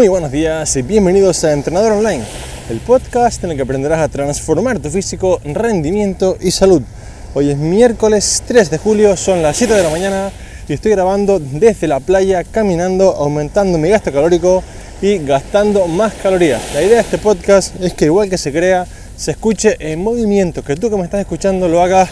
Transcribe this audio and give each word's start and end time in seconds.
Muy 0.00 0.08
buenos 0.08 0.32
días 0.32 0.74
y 0.76 0.80
bienvenidos 0.80 1.44
a 1.44 1.52
Entrenador 1.52 1.92
Online, 1.92 2.24
el 2.70 2.78
podcast 2.78 3.44
en 3.44 3.50
el 3.50 3.56
que 3.56 3.64
aprenderás 3.64 4.00
a 4.00 4.08
transformar 4.08 4.78
tu 4.78 4.88
físico, 4.88 5.42
rendimiento 5.44 6.38
y 6.40 6.52
salud. 6.52 6.80
Hoy 7.34 7.50
es 7.50 7.58
miércoles 7.58 8.42
3 8.46 8.70
de 8.70 8.78
julio, 8.78 9.14
son 9.18 9.42
las 9.42 9.58
7 9.58 9.74
de 9.74 9.82
la 9.82 9.90
mañana 9.90 10.32
y 10.66 10.72
estoy 10.72 10.92
grabando 10.92 11.38
desde 11.38 11.86
la 11.86 12.00
playa, 12.00 12.44
caminando, 12.44 13.14
aumentando 13.14 13.76
mi 13.76 13.90
gasto 13.90 14.10
calórico 14.10 14.62
y 15.02 15.18
gastando 15.18 15.86
más 15.86 16.14
calorías. 16.14 16.62
La 16.72 16.80
idea 16.80 16.94
de 16.94 17.02
este 17.02 17.18
podcast 17.18 17.78
es 17.78 17.92
que 17.92 18.06
igual 18.06 18.30
que 18.30 18.38
se 18.38 18.52
crea, 18.52 18.86
se 19.18 19.32
escuche 19.32 19.76
en 19.80 20.02
movimiento, 20.02 20.64
que 20.64 20.76
tú 20.76 20.88
que 20.88 20.96
me 20.96 21.04
estás 21.04 21.20
escuchando 21.20 21.68
lo 21.68 21.82
hagas 21.82 22.08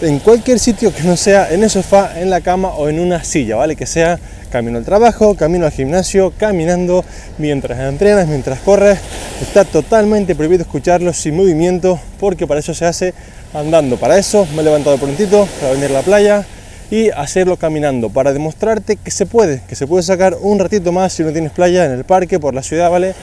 en 0.00 0.18
cualquier 0.18 0.58
sitio 0.58 0.94
que 0.94 1.02
no 1.02 1.16
sea 1.16 1.52
en 1.52 1.62
el 1.62 1.70
sofá, 1.70 2.20
en 2.20 2.30
la 2.30 2.40
cama 2.40 2.68
o 2.68 2.88
en 2.88 3.00
una 3.00 3.22
silla, 3.22 3.56
¿vale? 3.56 3.76
Que 3.76 3.86
sea 3.86 4.18
camino 4.50 4.78
al 4.78 4.84
trabajo, 4.84 5.34
camino 5.36 5.66
al 5.66 5.72
gimnasio, 5.72 6.32
caminando, 6.36 7.04
mientras 7.38 7.78
entrenas, 7.78 8.26
mientras 8.26 8.60
corres. 8.60 8.98
Está 9.42 9.64
totalmente 9.64 10.34
prohibido 10.34 10.62
escucharlo 10.62 11.12
sin 11.12 11.36
movimiento 11.36 12.00
porque 12.18 12.46
para 12.46 12.60
eso 12.60 12.74
se 12.74 12.86
hace 12.86 13.14
andando. 13.54 13.96
Para 13.96 14.18
eso 14.18 14.46
me 14.54 14.62
he 14.62 14.64
levantado 14.64 14.96
prontito 14.98 15.46
para 15.60 15.72
venir 15.72 15.90
a 15.90 15.94
la 15.94 16.02
playa 16.02 16.44
y 16.90 17.10
hacerlo 17.10 17.56
caminando, 17.56 18.10
para 18.10 18.32
demostrarte 18.32 18.96
que 18.96 19.10
se 19.10 19.26
puede, 19.26 19.62
que 19.68 19.76
se 19.76 19.86
puede 19.86 20.02
sacar 20.02 20.36
un 20.40 20.58
ratito 20.58 20.90
más 20.90 21.12
si 21.12 21.22
no 21.22 21.32
tienes 21.32 21.52
playa 21.52 21.84
en 21.84 21.92
el 21.92 22.04
parque, 22.04 22.40
por 22.40 22.54
la 22.54 22.62
ciudad, 22.62 22.90
¿vale? 22.90 23.14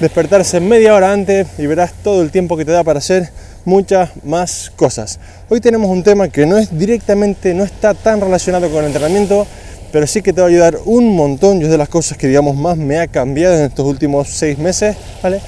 Despertarse 0.00 0.58
media 0.58 0.94
hora 0.94 1.12
antes 1.12 1.46
y 1.58 1.66
verás 1.66 1.92
todo 2.02 2.22
el 2.22 2.32
tiempo 2.32 2.56
que 2.56 2.64
te 2.64 2.72
da 2.72 2.82
para 2.82 2.98
hacer 2.98 3.30
muchas 3.64 4.10
más 4.24 4.70
cosas. 4.76 5.18
Hoy 5.48 5.60
tenemos 5.60 5.90
un 5.90 6.02
tema 6.02 6.28
que 6.28 6.46
no 6.46 6.58
es 6.58 6.76
directamente, 6.76 7.54
no 7.54 7.64
está 7.64 7.94
tan 7.94 8.20
relacionado 8.20 8.68
con 8.70 8.80
el 8.80 8.86
entrenamiento, 8.86 9.46
pero 9.92 10.06
sí 10.06 10.22
que 10.22 10.32
te 10.32 10.40
va 10.40 10.46
a 10.46 10.50
ayudar 10.50 10.78
un 10.84 11.14
montón. 11.14 11.60
Yo 11.60 11.68
de 11.68 11.78
las 11.78 11.88
cosas 11.88 12.18
que, 12.18 12.26
digamos, 12.26 12.56
más 12.56 12.76
me 12.76 12.98
ha 12.98 13.06
cambiado 13.06 13.56
en 13.56 13.62
estos 13.62 13.86
últimos 13.86 14.28
seis 14.28 14.58
meses, 14.58 14.96
¿vale? 15.22 15.40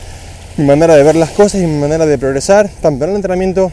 Mi 0.56 0.64
manera 0.64 0.94
de 0.94 1.02
ver 1.02 1.16
las 1.16 1.30
cosas 1.30 1.60
y 1.60 1.66
mi 1.66 1.78
manera 1.78 2.06
de 2.06 2.16
progresar, 2.16 2.70
tanto 2.80 3.04
en 3.04 3.10
el 3.10 3.16
entrenamiento 3.16 3.70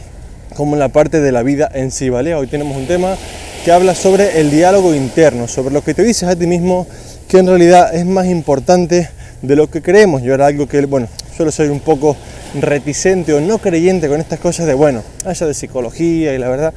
como 0.54 0.74
en 0.74 0.80
la 0.80 0.88
parte 0.88 1.20
de 1.20 1.32
la 1.32 1.42
vida 1.42 1.70
en 1.72 1.90
sí, 1.90 2.10
¿vale? 2.10 2.34
Hoy 2.34 2.46
tenemos 2.46 2.76
un 2.76 2.86
tema 2.86 3.16
que 3.64 3.72
habla 3.72 3.94
sobre 3.94 4.40
el 4.40 4.50
diálogo 4.50 4.94
interno, 4.94 5.48
sobre 5.48 5.72
lo 5.72 5.82
que 5.82 5.94
te 5.94 6.02
dices 6.02 6.28
a 6.28 6.36
ti 6.36 6.46
mismo, 6.46 6.86
que 7.28 7.38
en 7.38 7.46
realidad 7.46 7.94
es 7.94 8.04
más 8.04 8.26
importante 8.26 9.08
de 9.40 9.56
lo 9.56 9.70
que 9.70 9.80
creemos. 9.80 10.22
Yo 10.22 10.34
era 10.34 10.46
algo 10.46 10.68
que, 10.68 10.84
bueno, 10.84 11.08
suelo 11.36 11.50
ser 11.50 11.70
un 11.70 11.80
poco 11.80 12.16
reticente 12.60 13.32
o 13.32 13.40
no 13.40 13.58
creyente 13.58 14.08
con 14.08 14.20
estas 14.20 14.38
cosas 14.38 14.66
de, 14.66 14.74
bueno, 14.74 15.02
haya 15.24 15.46
de 15.46 15.54
psicología 15.54 16.34
y 16.34 16.38
la 16.38 16.48
verdad, 16.48 16.74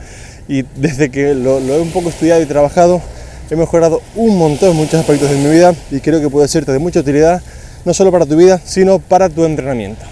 y 0.48 0.64
desde 0.76 1.10
que 1.10 1.34
lo, 1.34 1.60
lo 1.60 1.76
he 1.76 1.82
un 1.82 1.92
poco 1.92 2.10
estudiado 2.10 2.42
y 2.42 2.46
trabajado, 2.46 3.02
he 3.50 3.56
mejorado 3.56 4.02
un 4.16 4.38
montón 4.38 4.76
muchos 4.76 5.00
aspectos 5.00 5.30
de 5.30 5.38
mi 5.38 5.50
vida 5.50 5.74
y 5.92 6.00
creo 6.00 6.20
que 6.20 6.30
puede 6.30 6.48
serte 6.48 6.72
de 6.72 6.80
mucha 6.80 7.00
utilidad, 7.00 7.42
no 7.86 7.94
solo 7.94 8.12
para 8.12 8.26
tu 8.26 8.36
vida, 8.36 8.60
sino 8.64 9.00
para 9.00 9.30
tu 9.30 9.46
entrenamiento. 9.46 10.04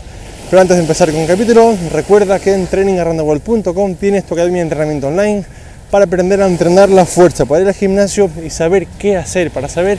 Pero 0.49 0.61
antes 0.61 0.77
de 0.77 0.83
empezar 0.83 1.11
con 1.11 1.21
el 1.21 1.27
capítulo, 1.27 1.75
recuerda 1.91 2.39
que 2.39 2.53
en 2.53 2.67
trainingarrandaworld.com 2.67 3.95
tienes 3.95 4.25
tu 4.25 4.35
academia 4.35 4.59
de 4.59 4.63
entrenamiento 4.63 5.07
online 5.07 5.43
para 5.89 6.05
aprender 6.05 6.41
a 6.41 6.45
entrenar 6.45 6.89
la 6.89 7.05
fuerza, 7.05 7.45
para 7.45 7.61
ir 7.61 7.67
al 7.67 7.73
gimnasio 7.73 8.29
y 8.45 8.49
saber 8.51 8.85
qué 8.99 9.17
hacer, 9.17 9.49
para 9.49 9.67
saber 9.67 9.97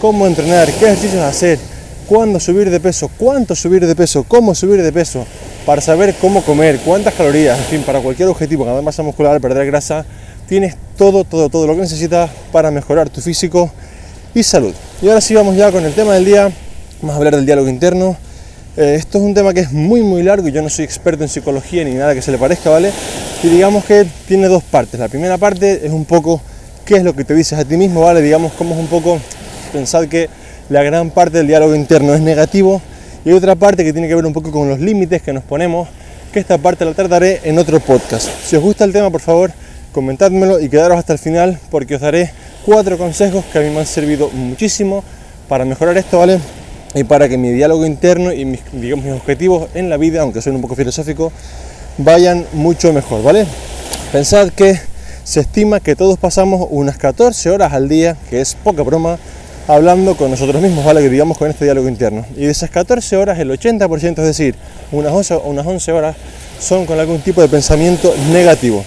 cómo 0.00 0.26
entrenar, 0.26 0.70
qué 0.72 0.86
ejercicios 0.86 1.22
hacer, 1.22 1.58
cuándo 2.08 2.40
subir 2.40 2.70
de 2.70 2.80
peso, 2.80 3.10
cuánto 3.18 3.54
subir 3.54 3.86
de 3.86 3.94
peso, 3.94 4.24
cómo 4.26 4.54
subir 4.54 4.82
de 4.82 4.92
peso, 4.92 5.26
para 5.66 5.82
saber 5.82 6.14
cómo 6.20 6.42
comer, 6.42 6.78
cuántas 6.78 7.12
calorías, 7.14 7.58
en 7.58 7.64
fin, 7.66 7.82
para 7.82 8.00
cualquier 8.00 8.28
objetivo, 8.28 8.64
ganar 8.64 8.82
masa 8.82 9.02
muscular, 9.02 9.38
perder 9.40 9.66
grasa, 9.66 10.06
tienes 10.48 10.76
todo, 10.96 11.24
todo, 11.24 11.50
todo 11.50 11.66
lo 11.66 11.74
que 11.74 11.82
necesitas 11.82 12.30
para 12.50 12.70
mejorar 12.70 13.10
tu 13.10 13.20
físico 13.20 13.70
y 14.34 14.42
salud. 14.42 14.74
Y 15.02 15.08
ahora 15.08 15.20
sí 15.20 15.34
vamos 15.34 15.54
ya 15.54 15.70
con 15.70 15.84
el 15.84 15.92
tema 15.92 16.14
del 16.14 16.24
día, 16.24 16.50
vamos 17.02 17.14
a 17.14 17.18
hablar 17.18 17.36
del 17.36 17.44
diálogo 17.44 17.68
interno. 17.68 18.16
Eh, 18.78 18.94
esto 18.98 19.18
es 19.18 19.24
un 19.24 19.34
tema 19.34 19.52
que 19.52 19.60
es 19.60 19.72
muy 19.72 20.02
muy 20.02 20.22
largo 20.22 20.48
y 20.48 20.52
yo 20.52 20.62
no 20.62 20.70
soy 20.70 20.86
experto 20.86 21.24
en 21.24 21.28
psicología 21.28 21.84
ni 21.84 21.94
nada 21.94 22.14
que 22.14 22.22
se 22.22 22.32
le 22.32 22.38
parezca, 22.38 22.70
¿vale? 22.70 22.90
Y 23.42 23.48
digamos 23.48 23.84
que 23.84 24.06
tiene 24.26 24.48
dos 24.48 24.62
partes. 24.62 24.98
La 24.98 25.08
primera 25.08 25.36
parte 25.36 25.84
es 25.84 25.92
un 25.92 26.06
poco 26.06 26.40
qué 26.86 26.96
es 26.96 27.04
lo 27.04 27.14
que 27.14 27.24
te 27.24 27.34
dices 27.34 27.58
a 27.58 27.64
ti 27.66 27.76
mismo, 27.76 28.00
¿vale? 28.00 28.22
Digamos 28.22 28.52
cómo 28.54 28.74
es 28.74 28.80
un 28.80 28.86
poco 28.86 29.20
pensar 29.72 30.08
que 30.08 30.30
la 30.68 30.82
gran 30.82 31.10
parte 31.10 31.38
del 31.38 31.46
diálogo 31.46 31.74
interno 31.74 32.14
es 32.14 32.20
negativo 32.20 32.82
y 33.24 33.32
otra 33.32 33.54
parte 33.54 33.84
que 33.84 33.92
tiene 33.92 34.08
que 34.08 34.14
ver 34.14 34.26
un 34.26 34.32
poco 34.32 34.50
con 34.50 34.68
los 34.68 34.80
límites 34.80 35.22
que 35.22 35.32
nos 35.32 35.42
ponemos, 35.42 35.88
que 36.32 36.40
esta 36.40 36.58
parte 36.58 36.84
la 36.84 36.92
trataré 36.92 37.40
en 37.44 37.58
otro 37.58 37.80
podcast. 37.80 38.28
Si 38.44 38.56
os 38.56 38.62
gusta 38.62 38.84
el 38.84 38.92
tema, 38.92 39.10
por 39.10 39.20
favor, 39.20 39.50
comentádmelo 39.92 40.60
y 40.60 40.68
quedaros 40.68 40.98
hasta 40.98 41.14
el 41.14 41.18
final 41.18 41.58
porque 41.70 41.94
os 41.94 42.00
daré 42.00 42.30
cuatro 42.64 42.98
consejos 42.98 43.44
que 43.46 43.58
a 43.58 43.62
mí 43.62 43.70
me 43.70 43.80
han 43.80 43.86
servido 43.86 44.30
muchísimo 44.30 45.02
para 45.48 45.64
mejorar 45.64 45.96
esto, 45.96 46.18
¿vale? 46.18 46.38
Y 46.94 47.04
para 47.04 47.28
que 47.28 47.38
mi 47.38 47.50
diálogo 47.50 47.86
interno 47.86 48.32
y 48.32 48.44
mis, 48.44 48.60
digamos, 48.72 49.04
mis 49.04 49.14
objetivos 49.14 49.68
en 49.74 49.88
la 49.88 49.96
vida, 49.96 50.20
aunque 50.20 50.42
soy 50.42 50.54
un 50.54 50.60
poco 50.60 50.74
filosófico, 50.74 51.32
vayan 51.98 52.46
mucho 52.52 52.92
mejor, 52.92 53.22
¿vale? 53.22 53.46
Pensad 54.12 54.50
que 54.50 54.78
se 55.24 55.40
estima 55.40 55.80
que 55.80 55.96
todos 55.96 56.18
pasamos 56.18 56.66
unas 56.70 56.96
14 56.96 57.50
horas 57.50 57.72
al 57.72 57.88
día, 57.88 58.16
que 58.30 58.40
es 58.40 58.54
poca 58.54 58.82
broma, 58.82 59.18
hablando 59.68 60.16
con 60.16 60.30
nosotros 60.30 60.60
mismos, 60.62 60.84
¿vale? 60.84 61.02
Que 61.02 61.10
digamos 61.10 61.36
con 61.36 61.48
este 61.48 61.66
diálogo 61.66 61.88
interno. 61.88 62.24
Y 62.36 62.46
de 62.46 62.50
esas 62.50 62.70
14 62.70 63.16
horas, 63.16 63.38
el 63.38 63.50
80%, 63.50 64.18
es 64.18 64.24
decir, 64.24 64.54
unas 64.90 65.12
11, 65.12 65.36
unas 65.44 65.66
11 65.66 65.92
horas, 65.92 66.16
son 66.58 66.86
con 66.86 66.98
algún 66.98 67.20
tipo 67.20 67.42
de 67.42 67.48
pensamiento 67.48 68.12
negativo. 68.32 68.82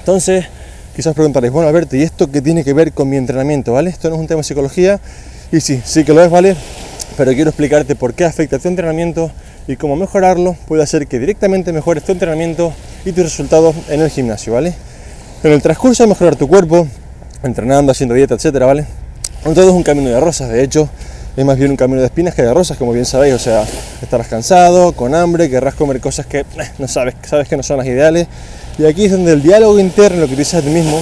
Entonces, 0.00 0.44
quizás 0.94 1.14
preguntaréis, 1.14 1.52
bueno, 1.52 1.68
Alberto, 1.68 1.96
¿y 1.96 2.02
esto 2.02 2.30
qué 2.30 2.42
tiene 2.42 2.64
que 2.64 2.72
ver 2.72 2.92
con 2.92 3.08
mi 3.08 3.16
entrenamiento? 3.16 3.72
¿Vale? 3.72 3.88
Esto 3.88 4.08
no 4.10 4.16
es 4.16 4.20
un 4.20 4.26
tema 4.26 4.38
de 4.38 4.44
psicología, 4.44 5.00
y 5.52 5.60
sí, 5.60 5.80
sí 5.84 6.04
que 6.04 6.12
lo 6.12 6.22
es, 6.22 6.30
¿vale? 6.30 6.56
Pero 7.16 7.32
quiero 7.32 7.50
explicarte 7.50 7.94
por 7.94 8.12
qué 8.12 8.24
afecta 8.24 8.58
tu 8.58 8.66
entrenamiento 8.66 9.30
y 9.68 9.76
cómo 9.76 9.94
mejorarlo 9.94 10.56
puede 10.66 10.82
hacer 10.82 11.06
que 11.06 11.20
directamente 11.20 11.72
mejores 11.72 12.02
tu 12.02 12.10
entrenamiento 12.12 12.72
y 13.04 13.12
tus 13.12 13.24
resultados 13.24 13.76
en 13.88 14.00
el 14.00 14.10
gimnasio, 14.10 14.54
¿vale? 14.54 14.74
En 15.44 15.52
el 15.52 15.62
transcurso 15.62 16.02
de 16.02 16.08
mejorar 16.08 16.34
tu 16.34 16.48
cuerpo, 16.48 16.88
entrenando, 17.44 17.92
haciendo 17.92 18.14
dieta, 18.14 18.34
etcétera, 18.34 18.66
¿vale? 18.66 19.05
No 19.46 19.54
todo 19.54 19.68
es 19.68 19.74
un 19.74 19.84
camino 19.84 20.10
de 20.10 20.18
rosas, 20.18 20.48
de 20.48 20.60
hecho, 20.64 20.88
es 21.36 21.44
más 21.44 21.56
bien 21.56 21.70
un 21.70 21.76
camino 21.76 22.00
de 22.00 22.06
espinas 22.06 22.34
que 22.34 22.42
de 22.42 22.52
rosas, 22.52 22.76
como 22.76 22.92
bien 22.92 23.04
sabéis. 23.04 23.34
O 23.34 23.38
sea, 23.38 23.64
estarás 24.02 24.26
cansado, 24.26 24.90
con 24.90 25.14
hambre, 25.14 25.48
querrás 25.48 25.76
comer 25.76 26.00
cosas 26.00 26.26
que 26.26 26.40
eh, 26.40 26.44
no 26.78 26.88
sabes, 26.88 27.14
sabes 27.22 27.46
que 27.46 27.56
no 27.56 27.62
son 27.62 27.76
las 27.76 27.86
ideales. 27.86 28.26
Y 28.76 28.86
aquí 28.86 29.04
es 29.04 29.12
donde 29.12 29.32
el 29.32 29.42
diálogo 29.42 29.78
interno, 29.78 30.22
lo 30.22 30.26
que 30.26 30.34
dices 30.34 30.54
a 30.54 30.62
ti 30.62 30.70
mismo, 30.70 30.98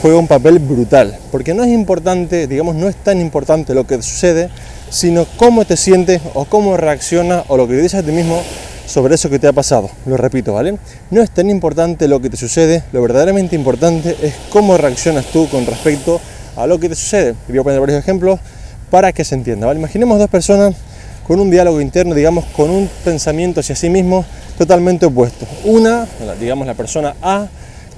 juega 0.00 0.16
un 0.16 0.28
papel 0.28 0.60
brutal. 0.60 1.18
Porque 1.32 1.54
no 1.54 1.64
es 1.64 1.70
importante, 1.70 2.46
digamos, 2.46 2.76
no 2.76 2.88
es 2.88 2.94
tan 2.94 3.20
importante 3.20 3.74
lo 3.74 3.84
que 3.84 3.96
te 3.96 4.04
sucede, 4.04 4.48
sino 4.90 5.26
cómo 5.36 5.64
te 5.64 5.76
sientes 5.76 6.22
o 6.34 6.44
cómo 6.44 6.76
reaccionas 6.76 7.46
o 7.48 7.56
lo 7.56 7.66
que 7.66 7.74
dices 7.74 7.96
a 7.96 8.02
ti 8.04 8.12
mismo 8.12 8.40
sobre 8.86 9.16
eso 9.16 9.28
que 9.28 9.40
te 9.40 9.48
ha 9.48 9.52
pasado. 9.52 9.90
Lo 10.06 10.16
repito, 10.16 10.54
¿vale? 10.54 10.78
No 11.10 11.20
es 11.20 11.30
tan 11.30 11.50
importante 11.50 12.06
lo 12.06 12.20
que 12.20 12.30
te 12.30 12.36
sucede, 12.36 12.84
lo 12.92 13.02
verdaderamente 13.02 13.56
importante 13.56 14.16
es 14.22 14.34
cómo 14.50 14.76
reaccionas 14.76 15.26
tú 15.26 15.48
con 15.48 15.66
respecto 15.66 16.16
a 16.16 16.37
lo 16.66 16.78
que 16.78 16.88
te 16.88 16.94
sucede. 16.94 17.34
Y 17.48 17.52
voy 17.52 17.60
a 17.60 17.62
poner 17.62 17.80
varios 17.80 17.98
ejemplos 17.98 18.40
para 18.90 19.12
que 19.12 19.24
se 19.24 19.34
entienda. 19.34 19.66
¿vale? 19.66 19.78
Imaginemos 19.78 20.18
dos 20.18 20.28
personas 20.28 20.74
con 21.26 21.40
un 21.40 21.50
diálogo 21.50 21.80
interno, 21.80 22.14
digamos, 22.14 22.46
con 22.56 22.70
un 22.70 22.88
pensamiento 23.04 23.60
hacia 23.60 23.76
sí 23.76 23.90
mismo 23.90 24.24
totalmente 24.56 25.04
opuesto. 25.04 25.46
Una, 25.64 26.06
digamos, 26.40 26.66
la 26.66 26.74
persona 26.74 27.14
A, 27.20 27.46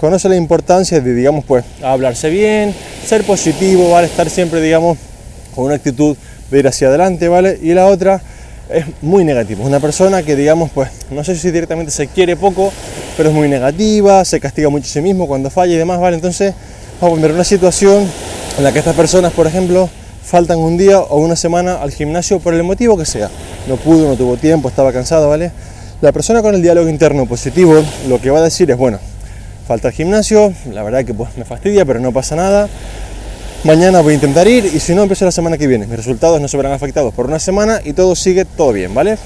conoce 0.01 0.29
la 0.29 0.37
importancia 0.37 1.01
de, 1.01 1.15
digamos, 1.15 1.45
pues, 1.45 1.65
hablarse 1.83 2.29
bien, 2.29 2.75
ser 3.07 3.23
positivo, 3.23 3.91
¿vale? 3.93 4.09
Estar 4.09 4.29
siempre, 4.29 4.61
digamos, 4.61 4.99
con 5.55 5.67
una 5.67 5.77
actitud 5.77 6.17
de 6.51 6.59
ir 6.59 6.67
hacia 6.67 6.89
adelante, 6.89 7.29
¿vale? 7.29 7.59
Y 7.63 7.73
la 7.73 7.87
otra 7.87 8.21
es 8.69 8.85
muy 9.01 9.25
negativa. 9.25 9.65
Una 9.65 9.79
persona 9.79 10.23
que, 10.25 10.35
digamos, 10.35 10.71
pues, 10.73 10.91
no 11.11 11.23
sé 11.23 11.37
si 11.37 11.53
directamente 11.53 11.93
se 11.93 12.09
quiere 12.09 12.35
poco, 12.35 12.73
pero 13.17 13.29
es 13.29 13.35
muy 13.35 13.49
negativa, 13.49 14.25
se 14.25 14.41
castiga 14.41 14.71
mucho 14.71 14.87
a 14.87 14.89
sí 14.89 15.01
mismo 15.01 15.29
cuando 15.29 15.51
falla 15.51 15.75
y 15.75 15.77
demás, 15.77 16.01
¿vale? 16.01 16.17
Entonces, 16.17 16.53
vamos 17.01 17.19
a 17.19 17.21
poner 17.21 17.33
una 17.33 17.45
situación 17.45 18.09
en 18.59 18.65
la 18.65 18.73
que 18.73 18.79
estas 18.79 18.95
personas, 18.95 19.33
por 19.33 19.47
ejemplo, 19.47 19.89
faltan 20.25 20.59
un 20.59 20.77
día 20.77 21.01
o 21.01 21.19
una 21.19 21.37
semana 21.37 21.77
al 21.77 21.91
gimnasio 21.91 22.41
por 22.41 22.55
el 22.55 22.63
motivo 22.63 22.97
que 22.97 23.05
sea. 23.05 23.31
No 23.69 23.77
pudo, 23.77 24.09
no 24.09 24.17
tuvo 24.17 24.37
tiempo, 24.37 24.69
estaba 24.69 24.93
cansado, 24.93 25.29
¿vale? 25.29 25.51
La 26.01 26.13
persona 26.13 26.43
con 26.43 26.55
el 26.55 26.63
diálogo 26.63 26.89
interno 26.89 27.27
positivo 27.27 27.83
lo 28.09 28.21
que 28.21 28.31
va 28.31 28.39
a 28.39 28.43
decir 28.43 28.71
es, 28.71 28.77
bueno, 28.77 28.99
falta 29.67 29.89
el 29.89 29.95
gimnasio, 29.95 30.53
la 30.73 30.83
verdad 30.83 31.05
que 31.05 31.15
pues 31.15 31.37
me 31.37 31.45
fastidia, 31.45 31.85
pero 31.85 32.01
no 32.01 32.13
pasa 32.13 32.37
nada. 32.37 32.69
Mañana 33.65 34.01
voy 34.01 34.13
a 34.13 34.15
intentar 34.15 34.49
ir 34.49 34.65
y 34.65 34.81
si 34.81 34.95
no, 34.95 35.03
empiezo 35.03 35.27
la 35.27 35.33
semana 35.33 35.59
que 35.59 35.67
viene. 35.67 35.87
Mis 35.87 35.97
resultados 35.97 36.41
no 36.41 36.49
se 36.49 36.57
verán 36.57 36.73
afectados 36.73 37.13
por 37.13 37.27
una 37.27 37.39
semana 37.39 37.81
y 37.85 37.93
todo 37.93 38.17
sigue 38.17 38.45
todo 38.45 38.73
bien, 38.73 38.95
¿vale? 38.95 39.19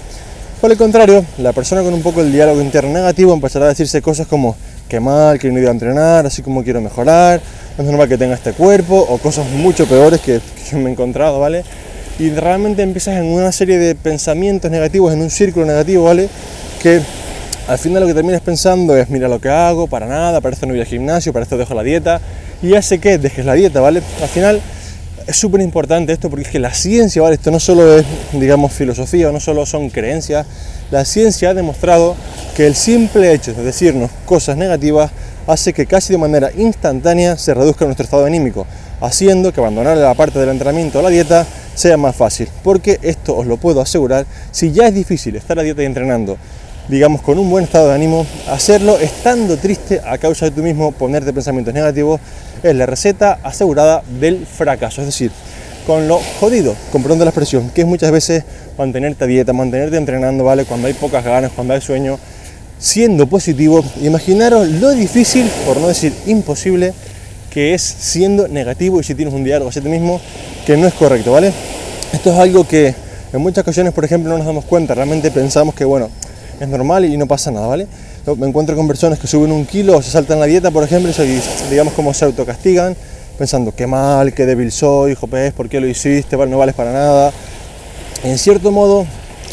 Por 0.61 0.73
el 0.73 0.77
contrario, 0.77 1.25
la 1.39 1.53
persona 1.53 1.83
con 1.83 1.95
un 1.95 2.03
poco 2.03 2.21
el 2.21 2.33
diálogo 2.33 2.61
interno 2.61 2.93
negativo 2.93 3.33
empezará 3.33 3.67
a 3.67 3.69
decirse 3.69 4.03
cosas 4.03 4.27
como 4.27 4.57
que 4.89 4.99
mal, 4.99 5.39
que 5.39 5.51
no 5.53 5.59
iba 5.59 5.69
a 5.69 5.73
entrenar, 5.73 6.27
así 6.27 6.43
como 6.43 6.65
quiero 6.65 6.81
mejorar, 6.81 7.41
es 7.77 7.85
normal 7.85 8.09
que 8.09 8.17
tenga 8.17 8.35
este 8.35 8.53
cuerpo, 8.53 9.05
o 9.09 9.19
cosas 9.19 9.49
mucho 9.51 9.87
peores 9.87 10.21
que, 10.21 10.41
yo 10.71 10.79
me 10.79 10.91
he 10.91 10.93
encontrado, 10.93 11.41
¿vale? 11.41 11.65
Y 12.19 12.31
realmente 12.31 12.83
empiezas 12.83 13.17
en 13.17 13.27
una 13.27 13.51
serie 13.51 13.79
de 13.79 13.95
pensamientos 13.95 14.71
negativos, 14.71 15.13
en 15.13 15.21
un 15.21 15.31
círculo 15.31 15.67
negativo, 15.67 16.05
¿vale? 16.05 16.29
Que 16.81 17.01
al 17.67 17.79
final 17.79 18.03
lo 18.03 18.07
que 18.07 18.15
terminas 18.15 18.43
pensando 18.43 18.97
es, 18.97 19.09
mira 19.11 19.27
lo 19.27 19.41
que 19.41 19.49
hago, 19.49 19.89
para 19.89 20.07
nada, 20.07 20.41
para 20.41 20.55
esto 20.55 20.67
no 20.67 20.73
voy 20.73 20.81
al 20.81 20.87
gimnasio, 20.87 21.33
para 21.33 21.43
esto 21.43 21.57
dejo 21.57 21.75
la 21.75 21.83
dieta, 21.83 22.21
y 22.63 22.75
hace 22.75 22.99
que 22.99 23.19
dejes 23.19 23.45
la 23.45 23.55
dieta, 23.55 23.81
¿vale? 23.81 24.03
Al 24.23 24.29
final 24.29 24.61
es 25.27 25.37
súper 25.37 25.61
importante 25.61 26.13
esto 26.13 26.29
porque 26.29 26.45
es 26.45 26.51
que 26.51 26.59
la 26.59 26.73
ciencia, 26.73 27.23
¿vale? 27.23 27.35
Esto 27.35 27.51
no 27.51 27.59
solo 27.59 27.99
es, 27.99 28.05
digamos, 28.33 28.73
filosofía, 28.73 29.33
no 29.33 29.41
solo 29.41 29.67
son 29.67 29.91
creencias, 29.91 30.47
la 30.91 31.05
ciencia 31.05 31.51
ha 31.51 31.55
demostrado 31.55 32.15
que 32.57 32.67
el 32.67 32.75
simple 32.75 33.33
hecho 33.33 33.53
de 33.53 33.65
decirnos 33.65 34.11
cosas 34.27 34.57
negativas 34.57 35.11
hace 35.47 35.73
que 35.73 35.87
casi 35.87 36.13
de 36.13 36.19
manera 36.19 36.51
instantánea 36.57 37.37
se 37.37 37.55
reduzca 37.55 37.85
nuestro 37.85 38.05
estado 38.05 38.25
anímico, 38.25 38.67
haciendo 39.01 39.53
que 39.53 39.61
abandonar 39.61 39.97
la 39.97 40.15
parte 40.15 40.39
del 40.39 40.51
entrenamiento 40.51 40.99
o 40.99 41.03
la 41.03 41.11
dieta 41.11 41.47
sea 41.75 41.97
más 41.97 42.17
fácil. 42.17 42.49
Porque 42.63 42.99
esto 43.03 43.37
os 43.37 43.47
lo 43.47 43.57
puedo 43.57 43.81
asegurar, 43.81 44.27
si 44.51 44.73
ya 44.73 44.89
es 44.89 44.95
difícil 44.95 45.37
estar 45.37 45.59
a 45.59 45.63
dieta 45.63 45.83
y 45.83 45.87
entrenando, 45.87 46.37
digamos, 46.89 47.23
con 47.23 47.39
un 47.39 47.51
buen 47.51 47.65
estado 47.65 47.89
de 47.89 47.95
ánimo, 47.95 48.27
hacerlo 48.51 48.99
estando 48.99 49.57
triste 49.57 50.01
a 50.07 50.19
causa 50.19 50.47
de 50.47 50.51
tú 50.51 50.63
mismo 50.63 50.93
ponerte 50.93 51.33
pensamientos 51.33 51.75
negativos 51.75 52.21
es 52.63 52.75
la 52.75 52.87
receta 52.87 53.39
asegurada 53.43 54.03
del 54.21 54.47
fracaso. 54.47 55.01
Es 55.01 55.09
decir, 55.09 55.31
con 55.87 56.09
lo 56.09 56.19
jodido, 56.41 56.75
con 56.91 57.03
la 57.19 57.25
expresión, 57.27 57.71
que 57.71 57.83
es 57.83 57.87
muchas 57.87 58.11
veces 58.11 58.45
mantenerte 58.79 59.25
a 59.25 59.27
dieta, 59.27 59.53
mantenerte 59.53 59.97
entrenando, 59.97 60.45
¿vale? 60.45 60.65
Cuando 60.65 60.89
hay 60.89 60.95
pocas 60.95 61.23
ganas, 61.25 61.53
cuando 61.53 61.75
hay 61.75 61.81
sueño, 61.81 62.19
siendo 62.85 63.27
positivo, 63.27 63.83
imaginaros 64.03 64.69
lo 64.69 64.91
difícil, 64.91 65.51
por 65.65 65.79
no 65.79 65.89
decir 65.89 66.13
imposible, 66.27 66.93
que 67.49 67.73
es 67.73 67.81
siendo 67.81 68.47
negativo 68.47 69.01
y 69.01 69.05
si 69.05 69.15
tienes 69.15 69.33
un 69.33 69.43
diálogo 69.43 69.71
hacia 69.71 69.81
ti 69.81 69.89
mismo 69.89 70.21
que 70.67 70.77
no 70.77 70.87
es 70.87 70.93
correcto, 70.93 71.33
¿vale? 71.33 71.51
Esto 72.13 72.31
es 72.31 72.39
algo 72.39 72.69
que 72.69 72.95
en 73.33 73.41
muchas 73.41 73.63
ocasiones, 73.63 73.95
por 73.95 74.05
ejemplo, 74.05 74.31
no 74.31 74.37
nos 74.37 74.47
damos 74.47 74.67
cuenta, 74.67 74.95
realmente 74.95 75.31
pensamos 75.31 75.75
que, 75.75 75.87
bueno, 75.87 76.11
es 76.61 76.69
normal 76.69 77.07
y 77.07 77.17
no 77.17 77.27
pasa 77.27 77.51
nada, 77.51 77.69
¿vale? 77.69 77.87
Me 78.37 78.47
encuentro 78.47 78.77
con 78.77 78.87
personas 78.87 79.19
que 79.19 79.27
suben 79.27 79.51
un 79.51 79.65
kilo 79.65 79.97
o 79.97 80.03
se 80.03 80.11
saltan 80.11 80.39
la 80.39 80.45
dieta, 80.45 80.71
por 80.71 80.85
ejemplo, 80.85 81.11
y 81.11 81.71
digamos 81.71 81.95
como 81.95 82.13
se 82.13 82.27
autocastigan, 82.27 82.95
pensando 83.39 83.75
qué 83.75 83.87
mal, 83.87 84.35
qué 84.35 84.45
débil 84.45 84.71
soy, 84.71 85.13
hijo 85.13 85.27
pez, 85.27 85.55
¿por 85.55 85.71
qué 85.71 85.81
lo 85.81 85.87
hiciste? 85.87 86.37
no 86.37 86.59
vales 86.59 86.75
para 86.75 86.93
nada. 86.93 87.33
En 88.25 88.37
cierto 88.37 88.71
modo 88.71 89.07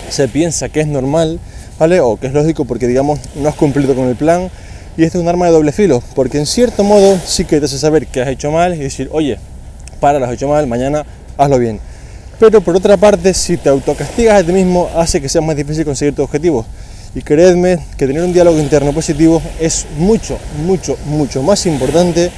se 0.09 0.27
piensa 0.27 0.67
que 0.67 0.81
es 0.81 0.87
normal, 0.87 1.39
¿vale? 1.81 1.99
O 1.99 2.15
que 2.15 2.27
es 2.27 2.33
lógico 2.33 2.65
porque 2.65 2.85
digamos 2.85 3.19
no 3.33 3.49
has 3.49 3.55
cumplido 3.55 3.95
con 3.95 4.07
el 4.07 4.15
plan 4.15 4.51
y 4.97 5.03
esto 5.03 5.17
es 5.17 5.23
un 5.23 5.27
arma 5.27 5.47
de 5.47 5.51
doble 5.51 5.71
filo, 5.71 6.03
porque 6.13 6.37
en 6.37 6.45
cierto 6.45 6.83
modo 6.83 7.17
sí 7.25 7.43
que 7.43 7.59
te 7.59 7.65
hace 7.65 7.79
saber 7.79 8.05
que 8.05 8.21
has 8.21 8.27
hecho 8.27 8.51
mal 8.51 8.75
y 8.75 8.77
decir, 8.77 9.09
oye, 9.11 9.39
para, 9.99 10.19
lo 10.19 10.25
has 10.25 10.33
hecho 10.33 10.47
mal, 10.47 10.67
mañana 10.67 11.03
hazlo 11.39 11.57
bien. 11.57 11.79
Pero 12.39 12.61
por 12.61 12.75
otra 12.75 12.97
parte, 12.97 13.33
si 13.33 13.57
te 13.57 13.69
autocastigas 13.69 14.43
a 14.43 14.45
ti 14.45 14.51
mismo, 14.51 14.91
hace 14.95 15.19
que 15.19 15.27
sea 15.27 15.41
más 15.41 15.55
difícil 15.55 15.83
conseguir 15.83 16.13
tu 16.13 16.21
objetivo. 16.21 16.65
Y 17.15 17.21
creedme 17.21 17.79
que 17.97 18.05
tener 18.05 18.21
un 18.21 18.31
diálogo 18.31 18.59
interno 18.59 18.93
positivo 18.93 19.41
es 19.59 19.87
mucho, 19.97 20.37
mucho, 20.63 20.95
mucho 21.05 21.41
más 21.41 21.65
importante 21.65 22.29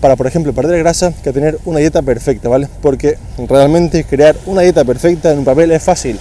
para, 0.00 0.16
por 0.16 0.26
ejemplo, 0.26 0.52
perder 0.52 0.78
grasa 0.78 1.12
que 1.22 1.32
tener 1.32 1.58
una 1.64 1.80
dieta 1.80 2.02
perfecta, 2.02 2.48
¿vale? 2.48 2.68
Porque 2.82 3.18
realmente 3.48 4.04
crear 4.04 4.36
una 4.46 4.62
dieta 4.62 4.84
perfecta 4.84 5.32
en 5.32 5.38
un 5.38 5.44
papel 5.44 5.70
es 5.72 5.82
fácil. 5.82 6.18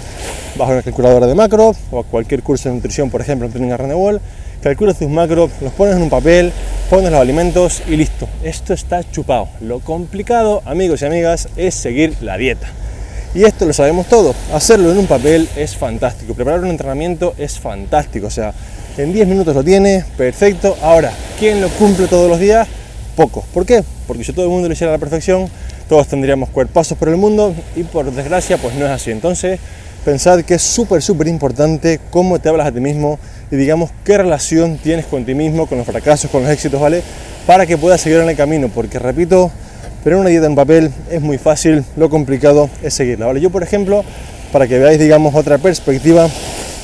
Bajo 0.58 0.72
una 0.72 0.82
calculadora 0.82 1.28
de 1.28 1.36
macro 1.36 1.76
o 1.92 2.04
cualquier 2.04 2.42
curso 2.42 2.70
de 2.70 2.76
nutrición, 2.76 3.10
por 3.10 3.22
ejemplo, 3.22 3.48
en 3.48 3.54
Training 3.54 3.94
Wall, 3.94 4.20
calculas 4.62 4.98
tus 4.98 5.10
macros, 5.10 5.52
los 5.62 5.72
pones 5.74 5.96
en 5.96 6.02
un 6.02 6.10
papel, 6.10 6.52
pones 6.90 7.12
los 7.12 7.22
alimentos 7.22 7.84
y 7.88 7.96
listo. 7.96 8.28
Esto 8.44 8.74
está 8.74 9.04
chupado. 9.10 9.50
Lo 9.62 9.80
complicado, 9.80 10.64
amigos 10.66 11.02
y 11.02 11.06
amigas, 11.06 11.48
es 11.56 11.76
seguir 11.76 12.16
la 12.22 12.38
dieta. 12.38 12.68
Y 13.36 13.44
esto 13.44 13.66
lo 13.66 13.74
sabemos 13.74 14.08
todos. 14.08 14.36
Hacerlo 14.52 14.92
en 14.92 14.98
un 14.98 15.06
papel 15.06 15.48
es 15.56 15.76
fantástico. 15.76 16.34
Preparar 16.34 16.62
un 16.62 16.70
entrenamiento 16.70 17.36
es 17.38 17.60
fantástico. 17.60 18.28
O 18.28 18.32
sea, 18.32 18.54
en 18.98 19.14
10 19.14 19.28
minutos 19.28 19.54
lo 19.54 19.64
tiene, 19.64 20.04
perfecto. 20.18 20.76
Ahora, 20.82 21.12
¿quién 21.38 21.62
lo 21.62 21.70
cumple 21.70 22.08
todos 22.08 22.28
los 22.28 22.40
días? 22.40 22.68
Pocos. 23.18 23.46
¿Por 23.52 23.66
qué? 23.66 23.84
Porque 24.06 24.24
si 24.24 24.32
todo 24.32 24.46
el 24.46 24.52
mundo 24.52 24.68
lo 24.68 24.74
hiciera 24.74 24.94
a 24.94 24.96
la 24.96 25.00
perfección, 25.00 25.50
todos 25.90 26.08
tendríamos 26.08 26.50
cuerpazos 26.50 26.96
por 27.00 27.10
el 27.10 27.18
mundo 27.18 27.52
y 27.76 27.82
por 27.82 28.12
desgracia 28.12 28.60
pues 28.60 28.76
no 28.76 28.86
es 28.86 28.92
así. 28.92 29.10
Entonces, 29.10 29.60
pensad 30.06 30.42
que 30.44 30.54
es 30.54 30.62
súper, 30.62 31.02
súper 31.02 31.28
importante 31.28 32.00
cómo 32.12 32.38
te 32.38 32.48
hablas 32.48 32.68
a 32.68 32.72
ti 32.72 32.80
mismo 32.80 33.18
y 33.50 33.56
digamos 33.56 33.90
qué 34.04 34.20
relación 34.20 34.78
tienes 34.78 35.08
con 35.08 35.26
ti 35.26 35.34
mismo, 35.34 35.66
con 35.66 35.80
los 35.80 35.88
fracasos, 35.88 36.30
con 36.30 36.44
los 36.44 36.52
éxitos, 36.52 36.80
¿vale? 36.80 37.02
Para 37.48 37.66
que 37.66 37.76
puedas 37.76 38.02
seguir 38.02 38.20
en 38.20 38.30
el 38.30 38.38
camino. 38.38 38.70
Porque 38.70 39.00
repito, 39.00 39.50
pero 40.04 40.20
una 40.20 40.30
dieta 40.30 40.46
en 40.46 40.54
papel 40.54 40.92
es 41.10 41.20
muy 41.20 41.40
fácil, 41.40 41.84
lo 41.96 42.12
complicado 42.12 42.70
es 42.84 42.94
seguirla. 42.94 43.26
¿vale? 43.26 43.42
Yo, 43.42 43.50
por 43.50 43.64
ejemplo, 43.64 44.04
para 44.52 44.68
que 44.68 44.78
veáis, 44.78 45.00
digamos, 45.00 45.34
otra 45.34 45.58
perspectiva, 45.58 46.30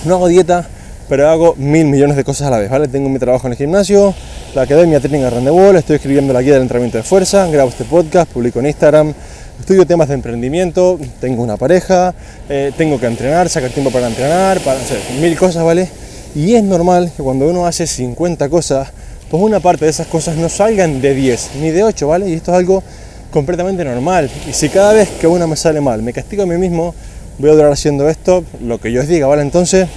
no 0.04 0.16
hago 0.16 0.28
dieta, 0.30 0.68
pero 1.10 1.30
hago 1.30 1.56
mil 1.58 1.86
millones 1.86 2.16
de 2.16 2.24
cosas 2.24 2.48
a 2.48 2.52
la 2.52 2.58
vez. 2.60 2.70
¿vale? 2.70 2.88
Tengo 2.88 3.10
mi 3.10 3.20
trabajo 3.20 3.48
en 3.48 3.54
el 3.54 3.58
gimnasio, 3.58 4.14
la 4.56 4.64
academia 4.64 5.00
Training 5.00 5.50
Wall, 5.50 5.76
estoy 5.76 5.98
escribiendo 5.98 6.34
la 6.34 6.42
guía 6.42 6.54
del 6.54 6.64
entrenamiento 6.64 6.98
de 6.98 7.04
fuerza, 7.04 7.48
grabo 7.48 7.70
este 7.70 7.84
podcast, 7.86 8.32
publico 8.32 8.60
en 8.60 8.68
Instagram, 8.68 9.14
estudio 9.60 9.86
temas 9.86 10.08
de 10.08 10.16
emprendimiento, 10.16 11.00
tengo 11.20 11.44
una 11.44 11.58
pareja, 11.58 12.14
eh, 12.50 12.72
tengo 12.78 13.00
que 13.00 13.08
entrenar, 13.08 13.50
sacar 13.50 13.70
tiempo 13.72 13.92
para 13.92 14.08
entrenar, 14.08 14.60
para 14.60 14.80
hacer 14.80 15.00
mil 15.22 15.38
cosas, 15.38 15.64
¿vale? 15.64 15.88
Y 16.36 16.56
es 16.56 16.64
normal 16.64 17.12
que 17.16 17.24
cuando 17.24 17.48
uno 17.48 17.66
hace 17.66 17.86
50 17.86 18.50
cosas, 18.50 18.90
pues 19.30 19.42
una 19.42 19.60
parte 19.60 19.86
de 19.86 19.92
esas 19.92 20.08
cosas 20.08 20.36
no 20.36 20.50
salgan 20.50 21.02
de 21.02 21.14
10 21.14 21.52
ni 21.62 21.70
de 21.70 21.84
8, 21.84 22.08
¿vale? 22.08 22.30
Y 22.30 22.34
esto 22.34 22.52
es 22.52 22.58
algo 22.58 22.84
completamente 23.32 23.84
normal. 23.84 24.30
Y 24.48 24.54
si 24.54 24.70
cada 24.70 24.94
vez 24.94 25.10
que 25.20 25.28
una 25.28 25.48
me 25.48 25.56
sale 25.56 25.82
mal 25.82 26.02
me 26.02 26.14
castigo 26.14 26.44
a 26.44 26.46
mí 26.46 26.58
mismo, 26.58 26.94
voy 27.40 27.50
a 27.50 27.54
durar 27.54 27.72
haciendo 27.72 28.08
esto, 28.10 28.44
lo 28.62 28.80
que 28.80 28.92
yo 28.92 29.02
os 29.02 29.08
diga, 29.08 29.28
¿vale? 29.28 29.42
Entonces, 29.42 29.88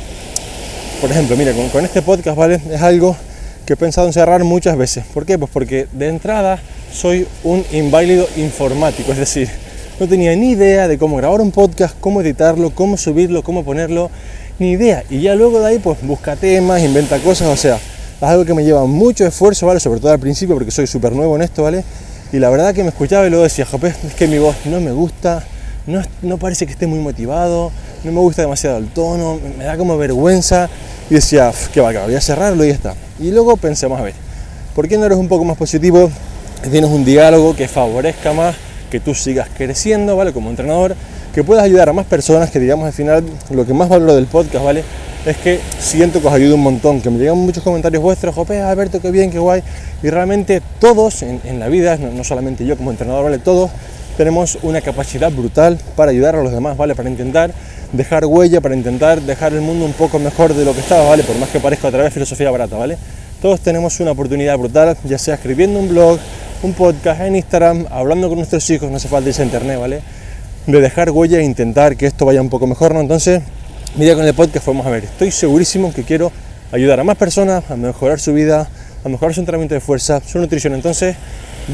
por 1.00 1.10
ejemplo, 1.10 1.36
mira, 1.36 1.52
con, 1.72 1.84
este 1.84 2.02
podcast, 2.02 2.36
¿vale? 2.36 2.60
Es 2.70 2.80
algo 2.80 3.16
que 3.64 3.74
he 3.74 3.76
pensado 3.76 4.06
en 4.06 4.12
cerrar 4.12 4.42
muchas 4.44 4.76
veces. 4.76 5.04
¿Por 5.12 5.26
qué? 5.26 5.38
Pues 5.38 5.50
porque 5.52 5.86
de 5.92 6.08
entrada 6.08 6.58
soy 6.92 7.26
un 7.44 7.64
inválido 7.72 8.26
informático, 8.36 9.12
es 9.12 9.18
decir, 9.18 9.50
no 10.00 10.08
tenía 10.08 10.34
ni 10.36 10.50
idea 10.50 10.88
de 10.88 10.98
cómo 10.98 11.16
grabar 11.16 11.40
un 11.40 11.50
podcast, 11.50 11.96
cómo 12.00 12.20
editarlo, 12.20 12.70
cómo 12.70 12.96
subirlo, 12.96 13.42
cómo 13.42 13.64
ponerlo, 13.64 14.10
ni 14.58 14.72
idea. 14.72 15.04
Y 15.10 15.20
ya 15.20 15.34
luego 15.34 15.60
de 15.60 15.66
ahí, 15.66 15.78
pues 15.78 15.98
busca 16.02 16.36
temas, 16.36 16.82
inventa 16.82 17.18
cosas, 17.18 17.48
o 17.48 17.56
sea, 17.56 17.76
es 17.76 18.22
algo 18.22 18.44
que 18.44 18.54
me 18.54 18.64
lleva 18.64 18.84
mucho 18.86 19.26
esfuerzo, 19.26 19.66
¿vale? 19.66 19.80
Sobre 19.80 20.00
todo 20.00 20.12
al 20.12 20.20
principio, 20.20 20.54
porque 20.54 20.70
soy 20.70 20.86
súper 20.86 21.12
nuevo 21.12 21.36
en 21.36 21.42
esto, 21.42 21.62
¿vale? 21.62 21.84
Y 22.32 22.38
la 22.38 22.50
verdad 22.50 22.74
que 22.74 22.82
me 22.82 22.88
escuchaba 22.88 23.26
y 23.26 23.30
luego 23.30 23.44
decía, 23.44 23.66
Jope, 23.66 23.88
es 23.88 24.14
que 24.14 24.26
mi 24.26 24.38
voz 24.38 24.56
no 24.64 24.80
me 24.80 24.92
gusta, 24.92 25.44
no, 25.86 26.02
no 26.22 26.38
parece 26.38 26.66
que 26.66 26.72
esté 26.72 26.86
muy 26.86 26.98
motivado, 26.98 27.70
no 28.04 28.12
me 28.12 28.20
gusta 28.20 28.42
demasiado 28.42 28.78
el 28.78 28.88
tono, 28.88 29.38
me 29.56 29.64
da 29.64 29.76
como 29.76 29.96
vergüenza. 29.96 30.68
Y 31.08 31.14
decía, 31.14 31.52
que 31.72 31.80
va, 31.80 31.92
que 31.92 31.98
voy 31.98 32.14
a 32.14 32.20
cerrarlo 32.20 32.64
y 32.64 32.68
ya 32.68 32.74
está. 32.74 32.94
Y 33.20 33.30
luego 33.30 33.56
pensemos, 33.56 33.98
a 34.00 34.02
ver, 34.02 34.14
¿por 34.74 34.88
qué 34.88 34.98
no 34.98 35.06
eres 35.06 35.18
un 35.18 35.28
poco 35.28 35.44
más 35.44 35.56
positivo? 35.56 36.10
Tienes 36.70 36.90
un 36.90 37.04
diálogo 37.04 37.54
que 37.54 37.68
favorezca 37.68 38.32
más 38.32 38.56
que 38.90 38.98
tú 38.98 39.14
sigas 39.14 39.48
creciendo, 39.56 40.16
¿vale? 40.16 40.32
Como 40.32 40.50
entrenador, 40.50 40.96
que 41.36 41.44
puedas 41.44 41.64
ayudar 41.64 41.90
a 41.90 41.92
más 41.92 42.06
personas, 42.06 42.50
que 42.50 42.58
digamos 42.58 42.86
al 42.86 42.94
final 42.94 43.22
lo 43.50 43.66
que 43.66 43.74
más 43.74 43.90
valoro 43.90 44.14
del 44.14 44.24
podcast, 44.24 44.64
¿vale? 44.64 44.82
es 45.26 45.36
que 45.36 45.60
siento 45.78 46.22
que 46.22 46.28
os 46.28 46.32
ayuda 46.32 46.54
un 46.54 46.62
montón, 46.62 47.02
que 47.02 47.10
me 47.10 47.18
llegan 47.18 47.36
muchos 47.36 47.62
comentarios 47.62 48.02
vuestros, 48.02 48.34
Jope, 48.34 48.58
Alberto, 48.62 49.02
qué 49.02 49.10
bien, 49.10 49.30
qué 49.30 49.38
guay. 49.38 49.62
Y 50.02 50.08
realmente 50.08 50.62
todos 50.78 51.22
en, 51.22 51.60
la 51.60 51.68
vida, 51.68 51.98
no, 51.98 52.24
solamente 52.24 52.64
yo 52.64 52.74
como 52.78 52.90
entrenador, 52.90 53.24
¿vale? 53.24 53.38
Todos 53.38 53.70
tenemos 54.16 54.56
una 54.62 54.80
capacidad 54.80 55.30
brutal 55.30 55.78
para 55.94 56.10
ayudar 56.10 56.36
a 56.36 56.42
los 56.42 56.52
demás, 56.52 56.78
¿vale? 56.78 56.94
Para 56.94 57.10
intentar 57.10 57.52
dejar 57.92 58.24
huella, 58.24 58.62
para 58.62 58.74
intentar 58.74 59.20
dejar 59.20 59.52
el 59.52 59.60
mundo 59.60 59.84
un 59.84 59.92
poco 59.92 60.18
mejor 60.18 60.54
de 60.54 60.64
lo 60.64 60.72
que 60.72 60.80
estaba, 60.80 61.06
¿vale? 61.06 61.22
Por 61.22 61.36
más 61.36 61.50
que 61.50 61.60
parezca 61.60 61.88
otra 61.88 62.04
vez 62.04 62.14
filosofía 62.14 62.50
barata, 62.50 62.78
¿vale? 62.78 62.96
Todos 63.42 63.60
tenemos 63.60 64.00
una 64.00 64.12
oportunidad 64.12 64.56
brutal, 64.56 64.96
ya 65.04 65.18
sea 65.18 65.34
escribiendo 65.34 65.80
un 65.80 65.90
blog, 65.90 66.18
un 66.62 66.72
podcast 66.72 67.20
en 67.20 67.36
Instagram, 67.36 67.86
hablando 67.90 68.28
con 68.28 68.38
nuestros 68.38 68.70
hijos, 68.70 68.90
no 68.90 68.96
hace 68.96 69.08
falta 69.08 69.28
irse 69.28 69.42
a 69.42 69.44
internet, 69.44 69.78
¿vale? 69.78 70.00
De 70.66 70.80
dejar 70.80 71.10
huella 71.10 71.38
e 71.38 71.44
intentar 71.44 71.96
que 71.96 72.06
esto 72.06 72.26
vaya 72.26 72.40
un 72.40 72.48
poco 72.48 72.66
mejor, 72.66 72.94
¿no? 72.94 73.00
Entonces, 73.00 73.42
Mira 73.98 74.14
con 74.14 74.26
el 74.26 74.34
podcast 74.34 74.66
vamos 74.66 74.84
a 74.84 74.90
ver, 74.90 75.04
estoy 75.04 75.30
segurísimo 75.30 75.90
que 75.90 76.02
quiero 76.02 76.30
ayudar 76.70 77.00
a 77.00 77.04
más 77.04 77.16
personas 77.16 77.64
a 77.70 77.76
mejorar 77.76 78.20
su 78.20 78.34
vida, 78.34 78.68
a 79.02 79.08
mejorar 79.08 79.34
su 79.34 79.40
entrenamiento 79.40 79.74
de 79.74 79.80
fuerza, 79.80 80.20
su 80.20 80.38
nutrición. 80.38 80.74
Entonces, 80.74 81.16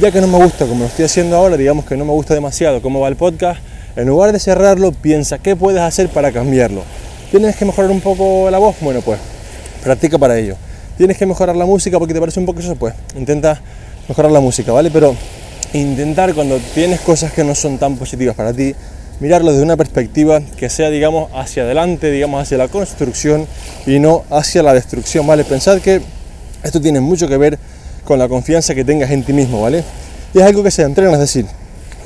ya 0.00 0.12
que 0.12 0.20
no 0.20 0.28
me 0.28 0.38
gusta 0.38 0.66
como 0.66 0.84
lo 0.84 0.86
estoy 0.86 1.04
haciendo 1.04 1.36
ahora, 1.36 1.56
digamos 1.56 1.84
que 1.84 1.96
no 1.96 2.04
me 2.04 2.12
gusta 2.12 2.34
demasiado 2.34 2.80
cómo 2.80 3.00
va 3.00 3.08
el 3.08 3.16
podcast, 3.16 3.60
en 3.96 4.06
lugar 4.06 4.30
de 4.30 4.38
cerrarlo, 4.38 4.92
piensa 4.92 5.38
qué 5.38 5.56
puedes 5.56 5.80
hacer 5.80 6.10
para 6.10 6.30
cambiarlo. 6.30 6.84
¿Tienes 7.32 7.56
que 7.56 7.64
mejorar 7.64 7.90
un 7.90 8.00
poco 8.00 8.48
la 8.52 8.58
voz? 8.58 8.76
Bueno, 8.80 9.00
pues 9.00 9.18
practica 9.82 10.16
para 10.16 10.38
ello. 10.38 10.54
¿Tienes 10.96 11.18
que 11.18 11.26
mejorar 11.26 11.56
la 11.56 11.66
música 11.66 11.98
porque 11.98 12.14
te 12.14 12.20
parece 12.20 12.38
un 12.38 12.46
poco 12.46 12.60
eso? 12.60 12.76
Pues 12.76 12.94
intenta 13.16 13.60
mejorar 14.08 14.30
la 14.30 14.38
música, 14.38 14.70
¿vale? 14.70 14.92
Pero 14.92 15.16
intentar 15.72 16.34
cuando 16.34 16.58
tienes 16.74 17.00
cosas 17.00 17.32
que 17.32 17.44
no 17.44 17.54
son 17.54 17.78
tan 17.78 17.96
positivas 17.96 18.34
para 18.34 18.52
ti, 18.52 18.74
mirarlo 19.20 19.52
desde 19.52 19.62
una 19.62 19.76
perspectiva 19.76 20.40
que 20.56 20.68
sea, 20.68 20.90
digamos, 20.90 21.30
hacia 21.34 21.62
adelante, 21.62 22.10
digamos, 22.10 22.42
hacia 22.42 22.58
la 22.58 22.68
construcción 22.68 23.46
y 23.86 23.98
no 23.98 24.24
hacia 24.30 24.62
la 24.62 24.74
destrucción, 24.74 25.26
¿vale? 25.26 25.44
Pensad 25.44 25.80
que 25.80 26.00
esto 26.62 26.80
tiene 26.80 27.00
mucho 27.00 27.28
que 27.28 27.36
ver 27.36 27.58
con 28.04 28.18
la 28.18 28.28
confianza 28.28 28.74
que 28.74 28.84
tengas 28.84 29.10
en 29.10 29.22
ti 29.22 29.32
mismo, 29.32 29.62
¿vale? 29.62 29.84
Y 30.34 30.38
es 30.38 30.44
algo 30.44 30.62
que 30.62 30.70
se 30.70 30.82
entrena, 30.82 31.12
es 31.12 31.20
decir, 31.20 31.46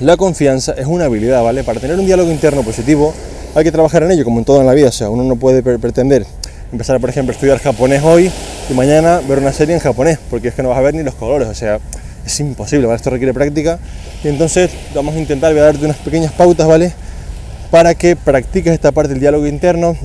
la 0.01 0.17
confianza 0.17 0.73
es 0.73 0.87
una 0.87 1.07
habilidad, 1.07 1.43
¿vale? 1.43 1.65
Para 1.65 1.81
tener 1.81 1.99
un 1.99 2.07
diálogo 2.07 2.31
interno 2.31 2.63
positivo 2.63 3.15
hay 3.55 3.65
que 3.65 3.73
trabajar 3.73 4.03
en 4.03 4.11
ello, 4.11 4.25
como 4.25 4.39
en 4.39 4.45
todo 4.45 4.61
en 4.61 4.67
la 4.67 4.75
vida, 4.75 4.89
o 4.89 4.93
sea, 4.93 5.09
uno 5.09 5.25
no 5.25 5.37
puede 5.37 5.63
pretender 5.63 6.27
empezar, 6.71 7.01
por 7.01 7.09
ejemplo, 7.09 7.33
a 7.33 7.35
estudiar 7.35 7.59
japonés 7.59 8.03
hoy 8.03 8.31
y 8.69 8.75
mañana 8.75 9.23
ver 9.27 9.39
una 9.39 9.53
serie 9.53 9.75
en 9.75 9.81
japonés, 9.81 10.19
porque 10.29 10.49
es 10.49 10.55
que 10.55 10.63
no 10.63 10.69
vas 10.69 10.79
a 10.79 10.83
ver 10.83 10.95
ni 10.95 11.03
los 11.03 11.15
colores, 11.15 11.49
o 11.49 11.55
sea, 11.55 11.79
es 12.27 12.41
imposible, 12.41 12.87
¿vale? 12.87 12.97
Esto 12.97 13.11
requiere 13.11 13.33
práctica. 13.33 13.79
Y 14.23 14.29
entonces 14.29 14.71
vamos 14.95 15.15
a 15.15 15.19
intentar, 15.19 15.53
voy 15.53 15.61
a 15.61 15.65
darte 15.65 15.85
unas 15.85 15.97
pequeñas 15.99 16.33
pautas, 16.33 16.67
¿vale? 16.67 16.93
Para 17.71 17.95
que 17.95 18.17
practiques 18.17 18.73
esta 18.73 18.93
parte 18.93 19.11
del 19.13 19.21
diálogo 19.21 19.47
interno 19.47 19.97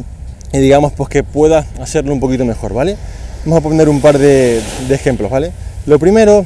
y 0.54 0.60
digamos 0.60 0.94
pues 0.94 1.10
que 1.10 1.24
puedas 1.24 1.66
hacerlo 1.80 2.14
un 2.14 2.20
poquito 2.20 2.46
mejor, 2.46 2.74
¿vale? 2.74 2.96
Vamos 3.44 3.60
a 3.60 3.62
poner 3.62 3.90
un 3.90 4.00
par 4.00 4.18
de, 4.18 4.62
de 4.88 4.96
ejemplos, 4.96 5.32
¿vale? 5.32 5.52
Lo 5.88 5.98
primero 5.98 6.46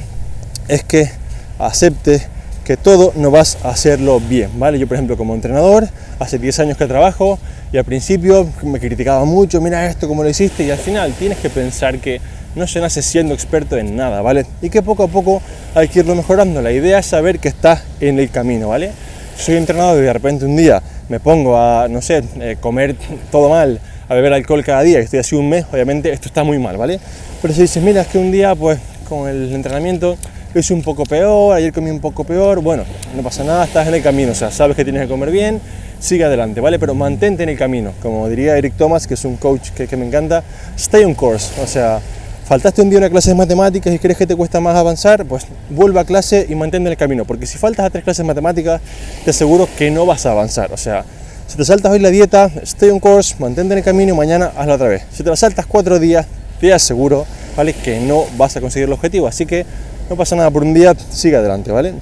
es 0.68 0.82
que 0.82 1.10
aceptes 1.58 2.26
que 2.64 2.76
todo 2.76 3.12
no 3.14 3.30
vas 3.30 3.58
a 3.62 3.68
hacerlo 3.68 4.18
bien, 4.18 4.50
¿vale? 4.58 4.78
Yo, 4.78 4.88
por 4.88 4.96
ejemplo, 4.96 5.16
como 5.16 5.34
entrenador, 5.34 5.88
hace 6.18 6.38
10 6.38 6.58
años 6.60 6.76
que 6.76 6.86
trabajo 6.86 7.38
y 7.72 7.76
al 7.76 7.84
principio 7.84 8.48
me 8.64 8.80
criticaba 8.80 9.24
mucho, 9.24 9.60
mira 9.60 9.86
esto, 9.86 10.08
cómo 10.08 10.24
lo 10.24 10.28
hiciste, 10.28 10.64
y 10.64 10.70
al 10.70 10.78
final 10.78 11.12
tienes 11.12 11.38
que 11.38 11.48
pensar 11.48 11.98
que 11.98 12.20
no 12.56 12.66
se 12.66 12.80
nace 12.80 13.02
siendo 13.02 13.34
experto 13.34 13.76
en 13.76 13.94
nada, 13.94 14.22
¿vale? 14.22 14.46
Y 14.62 14.70
que 14.70 14.82
poco 14.82 15.04
a 15.04 15.08
poco 15.08 15.42
hay 15.74 15.88
que 15.88 16.00
irlo 16.00 16.14
mejorando. 16.14 16.62
La 16.62 16.72
idea 16.72 16.98
es 16.98 17.06
saber 17.06 17.38
que 17.38 17.48
estás 17.48 17.82
en 18.00 18.18
el 18.18 18.30
camino, 18.30 18.68
¿vale? 18.68 18.90
Soy 19.38 19.56
entrenador 19.56 19.98
y 20.02 20.06
de 20.06 20.12
repente 20.12 20.46
un 20.46 20.56
día 20.56 20.82
me 21.08 21.20
pongo 21.20 21.56
a, 21.56 21.86
no 21.88 22.00
sé, 22.00 22.24
eh, 22.40 22.56
comer 22.58 22.96
todo 23.30 23.50
mal, 23.50 23.78
a 24.08 24.14
beber 24.14 24.32
alcohol 24.32 24.64
cada 24.64 24.82
día, 24.82 25.00
y 25.00 25.02
estoy 25.02 25.18
así 25.18 25.36
un 25.36 25.48
mes, 25.48 25.66
obviamente 25.70 26.10
esto 26.10 26.28
está 26.28 26.42
muy 26.42 26.58
mal, 26.58 26.76
¿vale? 26.76 26.98
Pero 27.42 27.52
si 27.52 27.62
dices, 27.62 27.82
mira, 27.82 28.00
es 28.00 28.08
que 28.08 28.18
un 28.18 28.32
día, 28.32 28.54
pues, 28.54 28.78
con 29.08 29.28
el 29.28 29.54
entrenamiento 29.54 30.16
lo 30.54 30.60
hice 30.60 30.72
un 30.72 30.82
poco 30.82 31.04
peor, 31.04 31.54
ayer 31.54 31.72
comí 31.72 31.90
un 31.90 32.00
poco 32.00 32.24
peor, 32.24 32.60
bueno, 32.60 32.84
no 33.14 33.22
pasa 33.22 33.44
nada, 33.44 33.64
estás 33.64 33.86
en 33.86 33.94
el 33.94 34.02
camino, 34.02 34.32
o 34.32 34.34
sea, 34.34 34.50
sabes 34.50 34.74
que 34.74 34.84
tienes 34.84 35.02
que 35.02 35.08
comer 35.08 35.30
bien, 35.30 35.60
sigue 36.00 36.24
adelante, 36.24 36.60
¿vale? 36.60 36.78
Pero 36.78 36.94
mantente 36.94 37.42
en 37.42 37.50
el 37.50 37.58
camino, 37.58 37.92
como 38.00 38.28
diría 38.28 38.56
Eric 38.56 38.74
Thomas, 38.76 39.06
que 39.06 39.14
es 39.14 39.24
un 39.24 39.36
coach 39.36 39.70
que, 39.70 39.86
que 39.86 39.96
me 39.96 40.06
encanta, 40.06 40.42
stay 40.76 41.04
on 41.04 41.14
course, 41.14 41.52
o 41.62 41.66
sea, 41.66 42.00
faltaste 42.46 42.80
un 42.80 42.90
día 42.90 42.98
una 42.98 43.10
clase 43.10 43.30
de 43.30 43.34
matemáticas 43.34 43.92
y 43.92 43.98
crees 43.98 44.16
que 44.16 44.26
te 44.26 44.36
cuesta 44.36 44.60
más 44.60 44.76
avanzar, 44.76 45.24
pues 45.24 45.46
vuelve 45.68 45.98
a 45.98 46.04
clase 46.04 46.46
y 46.48 46.54
mantente 46.54 46.86
en 46.86 46.92
el 46.92 46.96
camino, 46.96 47.24
porque 47.24 47.44
si 47.44 47.58
faltas 47.58 47.86
a 47.86 47.90
tres 47.90 48.04
clases 48.04 48.18
de 48.18 48.24
matemáticas, 48.24 48.80
te 49.24 49.30
aseguro 49.30 49.68
que 49.76 49.90
no 49.90 50.06
vas 50.06 50.26
a 50.26 50.30
avanzar. 50.30 50.72
O 50.72 50.76
sea, 50.76 51.04
si 51.48 51.56
te 51.56 51.64
saltas 51.64 51.90
hoy 51.90 51.98
la 51.98 52.10
dieta, 52.10 52.48
stay 52.62 52.90
on 52.90 53.00
course, 53.00 53.34
mantente 53.40 53.72
en 53.72 53.78
el 53.78 53.84
camino 53.84 54.14
y 54.14 54.16
mañana 54.16 54.52
hazla 54.56 54.74
otra 54.74 54.88
vez. 54.88 55.02
Si 55.12 55.24
te 55.24 55.30
la 55.30 55.36
saltas 55.36 55.66
cuatro 55.66 55.98
días, 55.98 56.26
te 56.60 56.72
aseguro, 56.72 57.26
¿vale? 57.56 57.72
Que 57.72 57.98
no 57.98 58.24
vas 58.36 58.56
a 58.56 58.60
conseguir 58.60 58.86
el 58.86 58.92
objetivo. 58.92 59.26
Así 59.26 59.44
que 59.44 59.66
no 60.08 60.14
pasa 60.14 60.36
nada 60.36 60.50
por 60.50 60.62
un 60.62 60.72
día, 60.72 60.94
sigue 61.10 61.34
adelante, 61.34 61.72
¿vale? 61.72 61.94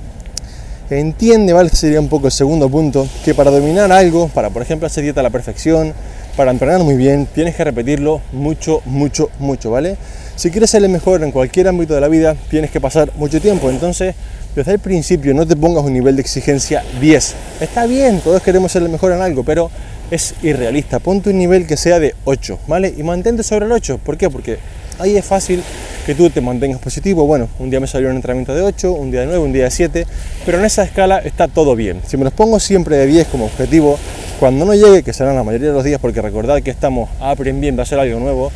Entiende, 0.90 1.54
¿vale? 1.54 1.70
Sería 1.70 2.00
un 2.00 2.08
poco 2.08 2.26
el 2.26 2.32
segundo 2.32 2.68
punto, 2.68 3.08
que 3.24 3.34
para 3.34 3.50
dominar 3.50 3.90
algo, 3.90 4.28
para 4.28 4.50
por 4.50 4.60
ejemplo 4.60 4.86
hacer 4.86 5.04
dieta 5.04 5.20
a 5.20 5.22
la 5.22 5.30
perfección, 5.30 5.94
para 6.36 6.50
entrenar 6.50 6.80
muy 6.82 6.96
bien, 6.96 7.26
tienes 7.32 7.54
que 7.54 7.64
repetirlo 7.64 8.20
mucho, 8.32 8.82
mucho, 8.86 9.30
mucho, 9.38 9.70
¿vale? 9.70 9.96
Si 10.36 10.50
quieres 10.50 10.70
ser 10.70 10.82
el 10.82 10.90
mejor 10.90 11.22
en 11.22 11.30
cualquier 11.30 11.68
ámbito 11.68 11.94
de 11.94 12.00
la 12.00 12.08
vida, 12.08 12.34
tienes 12.50 12.70
que 12.70 12.80
pasar 12.80 13.10
mucho 13.16 13.40
tiempo. 13.40 13.70
Entonces, 13.70 14.14
desde 14.56 14.72
el 14.72 14.78
principio 14.78 15.32
no 15.32 15.46
te 15.46 15.54
pongas 15.56 15.84
un 15.84 15.92
nivel 15.92 16.16
de 16.16 16.22
exigencia 16.22 16.82
10. 17.00 17.34
Está 17.60 17.86
bien, 17.86 18.20
todos 18.20 18.42
queremos 18.42 18.72
ser 18.72 18.82
el 18.82 18.88
mejor 18.88 19.12
en 19.12 19.20
algo, 19.20 19.44
pero 19.44 19.70
es 20.10 20.34
irrealista. 20.42 20.98
Ponte 20.98 21.30
un 21.30 21.38
nivel 21.38 21.66
que 21.66 21.76
sea 21.76 22.00
de 22.00 22.14
8, 22.24 22.58
¿vale? 22.66 22.92
Y 22.96 23.02
mantente 23.02 23.42
sobre 23.42 23.66
el 23.66 23.72
8. 23.72 23.98
¿Por 23.98 24.16
qué? 24.16 24.28
Porque 24.28 24.58
ahí 24.98 25.16
es 25.16 25.24
fácil 25.24 25.62
que 26.04 26.14
tú 26.14 26.28
te 26.30 26.40
mantengas 26.40 26.80
positivo. 26.80 27.26
Bueno, 27.26 27.48
un 27.58 27.70
día 27.70 27.80
me 27.80 27.86
salió 27.86 28.10
un 28.10 28.16
entrenamiento 28.16 28.54
de 28.54 28.62
8, 28.62 28.92
un 28.92 29.10
día 29.10 29.20
de 29.20 29.26
9, 29.26 29.38
un 29.40 29.52
día 29.52 29.64
de 29.64 29.70
7, 29.70 30.06
pero 30.44 30.58
en 30.58 30.64
esa 30.64 30.82
escala 30.82 31.18
está 31.18 31.48
todo 31.48 31.74
bien. 31.74 32.00
Si 32.06 32.16
me 32.16 32.24
los 32.24 32.32
pongo 32.32 32.60
siempre 32.60 32.96
de 32.96 33.06
10 33.06 33.28
como 33.28 33.46
objetivo, 33.46 33.98
cuando 34.38 34.64
no 34.64 34.74
llegue, 34.74 35.02
que 35.02 35.12
serán 35.12 35.34
la 35.34 35.42
mayoría 35.42 35.68
de 35.68 35.74
los 35.74 35.84
días, 35.84 36.00
porque 36.00 36.20
recordad 36.20 36.62
que 36.62 36.70
estamos 36.70 37.08
aprendiendo 37.20 37.80
a 37.80 37.84
hacer 37.84 37.98
algo 37.98 38.20
nuevo, 38.20 38.52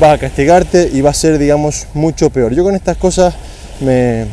vas 0.00 0.14
a 0.14 0.18
castigarte 0.18 0.90
y 0.92 1.00
va 1.00 1.10
a 1.10 1.14
ser, 1.14 1.38
digamos, 1.38 1.86
mucho 1.94 2.30
peor. 2.30 2.54
Yo 2.54 2.64
con 2.64 2.74
estas 2.74 2.96
cosas 2.96 3.34
me, 3.80 4.26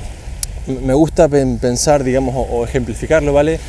me 0.67 0.93
gusta 0.93 1.27
pensar, 1.27 2.03
digamos, 2.03 2.35
o, 2.35 2.65
ejemplificarlo, 2.65 3.33
¿vale? 3.33 3.59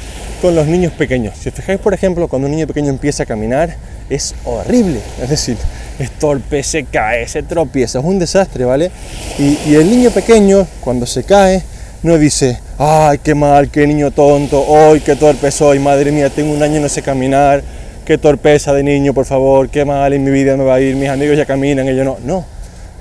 Con 0.41 0.55
los 0.55 0.67
niños 0.67 0.93
pequeños. 0.93 1.35
Si 1.39 1.49
os 1.49 1.55
fijáis, 1.55 1.79
por 1.81 1.93
ejemplo, 1.95 2.29
cuando 2.29 2.47
un 2.47 2.53
niño 2.53 2.67
pequeño 2.67 2.89
empieza 2.89 3.25
a 3.25 3.27
caminar, 3.27 3.77
es 4.09 4.35
horrible. 4.45 5.01
Es 5.23 5.29
decir, 5.29 5.57
es 5.99 6.11
torpe, 6.13 6.63
se 6.63 6.85
cae, 6.85 7.27
se 7.29 7.43
tropieza, 7.43 7.99
es 7.99 8.05
un 8.05 8.19
desastre, 8.19 8.65
¿vale? 8.65 8.91
Y, 9.39 9.75
el 9.75 9.91
niño 9.91 10.11
pequeño, 10.11 10.67
cuando 10.81 11.07
se 11.07 11.25
cae, 11.25 11.63
no 12.03 12.19
dice, 12.19 12.59
ay, 12.79 13.19
qué 13.19 13.35
mal, 13.35 13.71
qué 13.71 13.87
niño 13.87 14.11
tonto, 14.11 14.63
hoy 14.67 15.01
qué 15.01 15.17
torpe 15.17 15.51
soy, 15.51 15.79
madre 15.79 16.13
mía, 16.13 16.31
tengo 16.31 16.53
un 16.53 16.63
año 16.63 16.79
y 16.79 16.81
no 16.81 16.89
sé 16.89 17.03
caminar, 17.03 17.63
qué 18.05 18.19
torpeza 18.19 18.73
de 18.73 18.83
niño, 18.83 19.15
por 19.15 19.25
favor, 19.25 19.69
qué 19.69 19.85
mal 19.85 20.13
en 20.13 20.23
mi 20.23 20.31
vida 20.31 20.57
me 20.57 20.65
va 20.65 20.75
a 20.75 20.81
ir, 20.81 20.95
mis 20.95 21.09
amigos 21.09 21.37
ya 21.37 21.47
caminan 21.47 21.87
yo 21.87 22.05
no. 22.05 22.19
No, 22.25 22.45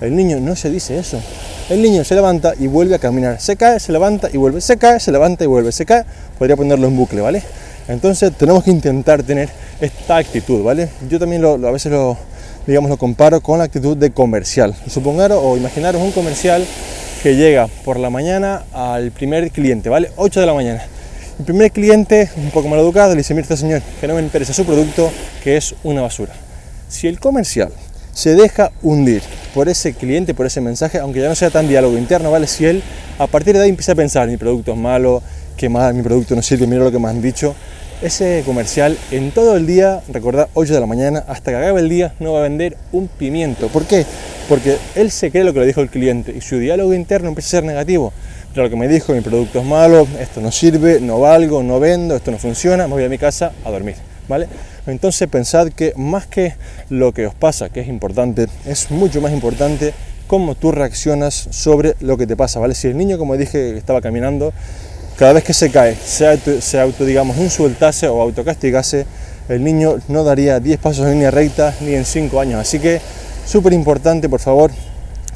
el 0.01 0.15
niño 0.15 0.39
no 0.39 0.55
se 0.55 0.69
dice 0.69 0.97
eso. 0.97 1.21
El 1.69 1.81
niño 1.81 2.03
se 2.03 2.15
levanta 2.15 2.53
y 2.59 2.67
vuelve 2.67 2.95
a 2.95 2.99
caminar. 2.99 3.39
Se 3.41 3.55
cae, 3.55 3.79
se 3.79 3.91
levanta 3.91 4.29
y 4.31 4.37
vuelve. 4.37 4.61
Se 4.61 4.77
cae, 4.77 4.99
se 4.99 5.11
levanta 5.11 5.43
y 5.43 5.47
vuelve. 5.47 5.71
Se 5.71 5.85
cae, 5.85 6.03
podría 6.37 6.55
ponerlo 6.55 6.87
en 6.87 6.95
bucle, 6.95 7.21
¿vale? 7.21 7.41
Entonces 7.87 8.31
tenemos 8.37 8.63
que 8.63 8.71
intentar 8.71 9.23
tener 9.23 9.49
esta 9.81 10.17
actitud, 10.17 10.63
¿vale? 10.63 10.89
Yo 11.09 11.17
también 11.17 11.41
lo, 11.41 11.53
a 11.53 11.71
veces 11.71 11.91
lo, 11.91 12.17
digamos, 12.67 12.89
lo 12.89 12.97
comparo 12.97 13.41
con 13.41 13.59
la 13.59 13.65
actitud 13.65 13.97
de 13.97 14.11
comercial. 14.11 14.75
Supongaros 14.87 15.39
o 15.41 15.57
imaginaros 15.57 16.01
un 16.01 16.11
comercial 16.11 16.65
que 17.23 17.35
llega 17.35 17.67
por 17.83 17.97
la 17.97 18.09
mañana 18.09 18.63
al 18.73 19.11
primer 19.11 19.51
cliente, 19.51 19.89
¿vale? 19.89 20.11
8 20.15 20.39
de 20.39 20.45
la 20.45 20.53
mañana 20.53 20.83
el 21.37 21.43
primer 21.43 21.71
cliente, 21.71 22.29
un 22.37 22.49
poco 22.51 22.69
mal 22.69 22.79
educado, 22.79 23.11
le 23.11 23.17
dice, 23.17 23.33
mire 23.33 23.43
este 23.43 23.57
señor, 23.57 23.81
que 23.99 24.07
no 24.07 24.15
me 24.15 24.21
interesa 24.21 24.53
su 24.53 24.65
producto, 24.65 25.11
que 25.43 25.57
es 25.57 25.75
una 25.83 26.01
basura. 26.01 26.33
Si 26.87 27.07
el 27.07 27.19
comercial 27.19 27.71
se 28.13 28.35
deja 28.35 28.71
hundir 28.81 29.21
por 29.53 29.67
ese 29.67 29.93
cliente, 29.93 30.33
por 30.33 30.45
ese 30.45 30.61
mensaje, 30.61 30.99
aunque 30.99 31.19
ya 31.19 31.27
no 31.27 31.35
sea 31.35 31.49
tan 31.49 31.67
diálogo 31.67 31.97
interno, 31.97 32.31
¿vale? 32.31 32.47
Si 32.47 32.65
él 32.65 32.81
a 33.19 33.27
partir 33.27 33.55
de 33.55 33.63
ahí 33.63 33.69
empieza 33.69 33.91
a 33.91 33.95
pensar, 33.95 34.29
mi 34.29 34.37
producto 34.37 34.71
es 34.71 34.77
malo, 34.77 35.21
que 35.57 35.67
mal, 35.67 35.93
mi 35.93 36.03
producto 36.03 36.35
no 36.35 36.41
sirve, 36.41 36.67
mira 36.67 36.83
lo 36.83 36.91
que 36.91 36.99
me 36.99 37.09
han 37.09 37.21
dicho, 37.21 37.53
ese 38.01 38.43
comercial 38.45 38.97
en 39.11 39.31
todo 39.31 39.55
el 39.55 39.65
día, 39.67 40.01
recordad, 40.09 40.49
8 40.53 40.73
de 40.73 40.79
la 40.79 40.85
mañana, 40.85 41.23
hasta 41.27 41.51
que 41.51 41.57
acabe 41.57 41.79
el 41.79 41.89
día, 41.89 42.13
no 42.19 42.33
va 42.33 42.39
a 42.39 42.43
vender 42.43 42.77
un 42.91 43.07
pimiento. 43.07 43.67
¿Por 43.67 43.85
qué? 43.85 44.05
Porque 44.49 44.77
él 44.95 45.11
se 45.11 45.31
cree 45.31 45.43
lo 45.43 45.53
que 45.53 45.59
le 45.61 45.65
dijo 45.67 45.81
el 45.81 45.89
cliente 45.89 46.33
y 46.35 46.41
su 46.41 46.59
diálogo 46.59 46.93
interno 46.93 47.29
empieza 47.29 47.57
a 47.57 47.61
ser 47.61 47.63
negativo 47.63 48.13
lo 48.63 48.69
que 48.69 48.75
me 48.75 48.87
dijo, 48.87 49.13
mi 49.13 49.21
producto 49.21 49.59
es 49.59 49.65
malo, 49.65 50.07
esto 50.19 50.39
no 50.39 50.51
sirve, 50.51 50.99
no 51.01 51.19
valgo, 51.19 51.61
no 51.61 51.79
vendo, 51.79 52.15
esto 52.15 52.31
no 52.31 52.37
funciona, 52.37 52.87
me 52.87 52.93
voy 52.93 53.03
a 53.03 53.09
mi 53.09 53.17
casa 53.17 53.51
a 53.65 53.69
dormir, 53.69 53.95
¿vale? 54.29 54.47
Entonces 54.87 55.27
pensad 55.27 55.69
que 55.69 55.93
más 55.97 56.25
que 56.25 56.53
lo 56.89 57.13
que 57.13 57.27
os 57.27 57.33
pasa, 57.33 57.69
que 57.69 57.81
es 57.81 57.87
importante, 57.87 58.47
es 58.65 58.91
mucho 58.91 59.19
más 59.19 59.33
importante 59.33 59.93
cómo 60.27 60.55
tú 60.55 60.71
reaccionas 60.71 61.47
sobre 61.51 61.95
lo 61.99 62.17
que 62.17 62.27
te 62.27 62.37
pasa, 62.37 62.59
¿vale? 62.59 62.75
Si 62.75 62.87
el 62.87 62.97
niño, 62.97 63.17
como 63.17 63.35
dije, 63.35 63.77
estaba 63.77 63.99
caminando, 63.99 64.53
cada 65.17 65.33
vez 65.33 65.43
que 65.43 65.53
se 65.53 65.71
cae, 65.71 65.95
se 65.95 66.27
auto, 66.27 66.51
auto 66.81 67.05
digamos, 67.05 67.37
insultase 67.37 68.07
o 68.07 68.21
autocastigase, 68.21 69.05
el 69.47 69.63
niño 69.63 69.97
no 70.07 70.23
daría 70.23 70.59
10 70.59 70.79
pasos 70.79 71.05
en 71.05 71.13
línea 71.13 71.31
recta 71.31 71.73
ni 71.81 71.93
en 71.93 72.05
5 72.05 72.39
años. 72.39 72.59
Así 72.59 72.79
que 72.79 72.99
súper 73.45 73.73
importante, 73.73 74.27
por 74.27 74.39
favor, 74.39 74.71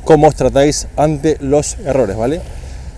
cómo 0.04 0.28
os 0.28 0.36
tratáis 0.36 0.88
ante 0.98 1.38
los 1.40 1.78
errores, 1.86 2.18
¿vale? 2.18 2.42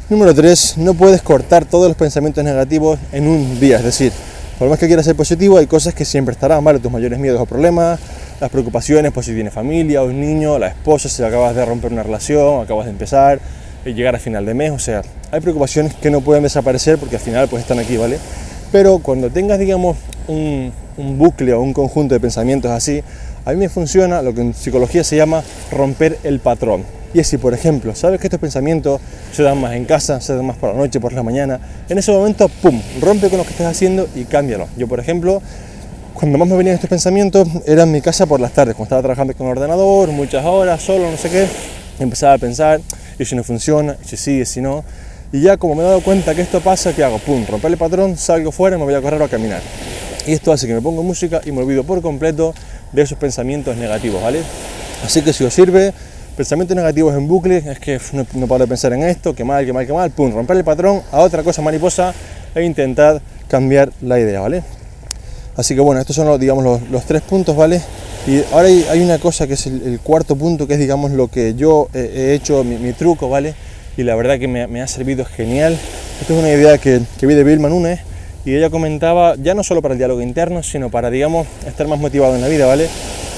Número 0.10 0.34
3, 0.34 0.78
no 0.78 0.94
puedes 0.94 1.22
cortar 1.22 1.66
todos 1.66 1.88
los 1.88 1.98
pensamientos 1.98 2.44
negativos 2.44 3.00
en 3.12 3.28
un 3.28 3.60
día, 3.60 3.78
es 3.78 3.84
decir, 3.84 4.12
por 4.58 4.70
más 4.70 4.78
que 4.78 4.88
quieras 4.88 5.06
ser 5.06 5.16
positivo, 5.16 5.58
hay 5.58 5.68
cosas 5.68 5.94
que 5.94 6.06
siempre 6.06 6.34
estarán, 6.34 6.64
¿vale? 6.64 6.80
Tus 6.80 6.92
mayores 6.92 7.18
miedos 7.18 7.40
o 7.42 7.46
problemas, 7.46 8.00
las 8.40 8.50
preocupaciones, 8.50 9.12
pues 9.12 9.26
si 9.26 9.34
tienes 9.34 9.54
familia 9.54 10.04
o 10.04 10.08
un 10.08 10.20
niño, 10.20 10.60
la 10.60 10.68
esposa, 10.68 11.10
si 11.10 11.24
acabas 11.24 11.56
de 11.56 11.66
romper 11.66 11.92
una 11.92 12.04
relación, 12.04 12.62
acabas 12.62 12.86
de 12.86 12.92
empezar, 12.92 13.40
llegar 13.86 14.16
a 14.16 14.20
final 14.20 14.46
de 14.46 14.54
mes, 14.54 14.72
o 14.72 14.80
sea, 14.80 15.02
hay 15.32 15.42
preocupaciones 15.42 15.94
que 15.96 16.12
no 16.12 16.22
pueden 16.22 16.44
desaparecer 16.44 16.98
porque 16.98 17.16
al 17.16 17.22
final 17.22 17.48
pues 17.48 17.62
están 17.62 17.80
aquí, 17.80 17.98
¿vale? 17.98 18.18
Pero 18.72 19.00
cuando 19.00 19.30
tengas, 19.30 19.60
digamos, 19.60 19.98
un, 20.28 20.72
un 20.98 21.18
bucle 21.18 21.54
o 21.54 21.62
un 21.62 21.74
conjunto 21.74 22.14
de 22.14 22.20
pensamientos 22.20 22.72
así, 22.72 23.04
a 23.44 23.52
mí 23.52 23.58
me 23.58 23.70
funciona 23.70 24.22
lo 24.22 24.34
que 24.34 24.42
en 24.42 24.54
psicología 24.54 25.04
se 25.04 25.16
llama 25.16 25.44
romper 25.72 26.20
el 26.24 26.40
patrón. 26.40 26.84
Y 27.14 27.20
es 27.20 27.28
si, 27.28 27.38
por 27.38 27.54
ejemplo, 27.54 27.94
sabes 27.94 28.22
que 28.22 28.28
estos 28.28 28.40
pensamientos 28.40 29.02
se 29.34 29.44
dan 29.44 29.60
más 29.60 29.74
en 29.74 29.84
casa, 29.84 30.22
se 30.22 30.34
dan 30.36 30.46
más 30.46 30.56
por 30.56 30.72
la 30.72 30.78
noche, 30.78 31.00
por 31.02 31.12
la 31.12 31.24
mañana, 31.24 31.60
en 31.90 31.98
ese 31.98 32.12
momento, 32.12 32.48
¡pum!, 32.48 32.80
rompe 33.02 33.28
con 33.30 33.40
lo 33.40 33.44
que 33.44 33.50
estás 33.50 33.68
haciendo 33.68 34.08
y 34.16 34.24
cámbialo. 34.24 34.68
Yo, 34.78 34.88
por 34.88 35.00
ejemplo, 35.00 35.42
cuando 36.14 36.38
más 36.38 36.48
me 36.48 36.56
venían 36.56 36.76
estos 36.76 36.90
pensamientos 36.90 37.48
era 37.66 37.84
en 37.84 37.92
mi 37.92 38.00
casa 38.00 38.26
por 38.28 38.40
las 38.40 38.54
tardes, 38.54 38.76
cuando 38.76 38.86
estaba 38.86 39.02
trabajando 39.02 39.36
con 39.36 39.48
el 39.48 39.58
ordenador, 39.58 40.10
muchas 40.12 40.46
horas, 40.46 40.82
solo, 40.82 41.12
no 41.12 41.18
sé 41.18 41.30
qué, 41.30 41.48
empezaba 42.00 42.34
a 42.34 42.38
pensar, 42.38 42.80
y 43.22 43.26
si 43.26 43.36
no 43.36 43.44
funciona, 43.44 43.98
si 44.04 44.32
y 44.32 44.46
si 44.46 44.62
no. 44.62 44.84
Y 45.32 45.42
ya 45.42 45.56
como 45.58 45.76
me 45.76 45.84
he 45.84 45.86
dado 45.86 46.02
cuenta 46.02 46.34
que 46.34 46.42
esto 46.42 46.60
pasa, 46.60 46.94
¿qué 46.94 47.04
hago? 47.04 47.20
Pum, 47.20 47.46
romper 47.48 47.72
el 47.72 47.78
patrón, 47.78 48.18
salgo 48.18 48.52
fuera 48.52 48.76
y 48.76 48.80
me 48.80 48.86
voy 48.86 48.96
a 48.96 49.02
correr 49.02 49.22
a 49.22 49.28
caminar. 49.28 49.62
Y 50.26 50.34
esto 50.34 50.52
hace 50.52 50.66
que 50.66 50.74
me 50.74 50.82
pongo 50.82 51.04
música 51.04 51.40
y 51.46 51.52
me 51.52 51.60
olvido 51.60 51.84
por 51.84 52.02
completo 52.02 52.54
de 52.92 53.02
esos 53.04 53.18
pensamientos 53.20 53.78
negativos, 53.78 54.22
¿vale? 54.24 54.42
Así 55.06 55.22
que 55.22 55.34
si 55.34 55.44
os 55.44 55.54
sirve, 55.54 55.94
pensamientos 56.36 56.76
negativos 56.76 57.16
en 57.16 57.28
bucle, 57.28 57.58
es 57.58 57.80
que 57.80 58.00
no, 58.14 58.26
no 58.34 58.48
paro 58.48 58.66
de 58.66 58.68
pensar 58.68 58.92
en 58.94 59.04
esto, 59.04 59.36
que 59.36 59.44
mal, 59.44 59.66
que 59.66 59.72
mal, 59.72 59.86
que 59.86 59.94
mal, 59.94 60.10
pum, 60.10 60.34
romper 60.34 60.58
el 60.58 60.64
patrón 60.64 61.02
a 61.12 61.20
otra 61.20 61.44
cosa 61.44 61.62
mariposa 61.62 62.14
e 62.56 62.64
intentar 62.64 63.22
cambiar 63.48 63.92
la 64.02 64.20
idea, 64.20 64.40
¿vale? 64.42 64.64
Así 65.56 65.76
que 65.76 65.82
bueno, 65.82 66.00
estos 66.00 66.16
son 66.16 66.28
los, 66.28 66.40
digamos, 66.40 66.82
los, 66.90 67.04
tres 67.06 67.22
puntos, 67.22 67.56
¿vale? 67.56 67.82
Y 68.28 68.42
ahora 68.54 68.68
hay, 68.68 69.02
una 69.02 69.20
cosa 69.20 69.48
que 69.48 69.54
es 69.54 69.68
el, 69.68 70.00
cuarto 70.02 70.36
punto, 70.36 70.68
que 70.68 70.74
es 70.74 70.80
digamos 70.80 71.12
lo 71.12 71.28
que 71.28 71.56
yo 71.56 71.90
he 71.94 72.34
hecho, 72.34 72.64
mi, 72.64 72.94
truco, 72.94 73.30
¿vale? 73.30 73.56
y 73.98 74.04
la 74.04 74.16
verdad 74.16 74.40
que 74.40 74.48
me, 74.48 74.82
ha 74.82 74.88
servido 74.88 75.26
genial. 75.26 75.78
Esto 76.22 76.34
es 76.34 76.40
una 76.40 76.50
idea 76.50 76.78
que, 76.78 77.02
que 77.20 77.28
vi 77.28 77.34
de 77.34 77.44
Bill 77.44 77.60
Manunes 77.60 78.00
y 78.46 78.56
ella 78.56 78.70
comentaba, 78.70 79.36
ya 79.36 79.54
no 79.54 79.64
solo 79.64 79.82
para 79.82 79.94
el 79.94 79.98
diálogo 79.98 80.22
interno, 80.22 80.64
sino 80.64 80.90
para, 80.90 81.10
digamos, 81.10 81.48
estar 81.68 81.88
más 81.88 82.00
motivado 82.00 82.36
en 82.36 82.42
la 82.42 82.48
vida, 82.48 82.66
¿vale? 82.66 82.88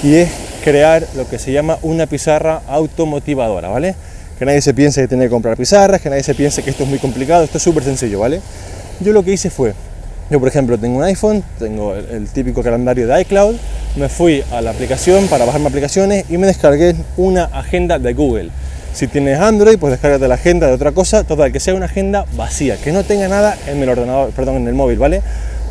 Y 0.03 0.15
es 0.15 0.29
crear 0.63 1.05
lo 1.15 1.27
que 1.27 1.39
se 1.39 1.51
llama 1.51 1.77
una 1.81 2.05
pizarra 2.05 2.61
automotivadora, 2.67 3.67
¿vale? 3.67 3.95
Que 4.39 4.45
nadie 4.45 4.61
se 4.61 4.73
piense 4.73 5.01
que 5.01 5.07
tiene 5.07 5.25
que 5.25 5.29
comprar 5.29 5.57
pizarras, 5.57 6.01
que 6.01 6.09
nadie 6.09 6.23
se 6.23 6.35
piense 6.35 6.63
que 6.63 6.69
esto 6.69 6.83
es 6.83 6.89
muy 6.89 6.99
complicado, 6.99 7.43
esto 7.43 7.57
es 7.57 7.63
súper 7.63 7.83
sencillo, 7.83 8.19
¿vale? 8.19 8.41
Yo 9.01 9.11
lo 9.11 9.23
que 9.23 9.33
hice 9.33 9.49
fue, 9.49 9.73
yo 10.33 10.39
por 10.39 10.49
ejemplo 10.49 10.79
tengo 10.79 10.97
un 10.97 11.03
iPhone, 11.03 11.43
tengo 11.59 11.93
el, 11.93 12.27
típico 12.27 12.63
calendario 12.63 13.05
de 13.05 13.21
iCloud, 13.21 13.55
me 13.95 14.09
fui 14.09 14.43
a 14.51 14.61
la 14.61 14.71
aplicación 14.71 15.27
para 15.27 15.45
bajarme 15.45 15.67
aplicaciones 15.67 16.25
y 16.27 16.39
me 16.39 16.47
descargué 16.47 16.95
una 17.17 17.43
agenda 17.43 17.99
de 17.99 18.15
Google. 18.15 18.49
Si 18.95 19.05
tienes 19.05 19.39
Android, 19.39 19.77
pues 19.77 19.91
descárgate 19.91 20.27
la 20.27 20.33
agenda 20.33 20.65
de 20.65 20.73
otra 20.73 20.91
cosa, 20.91 21.23
total, 21.23 21.51
que 21.51 21.59
sea 21.59 21.75
una 21.75 21.85
agenda 21.85 22.25
vacía, 22.35 22.77
que 22.77 22.91
no 22.91 23.03
tenga 23.03 23.27
nada 23.27 23.55
en 23.67 23.83
el 23.83 23.87
ordenador, 23.87 24.31
perdón, 24.31 24.55
en 24.55 24.67
el 24.67 24.73
móvil, 24.73 24.97
¿vale? 24.97 25.21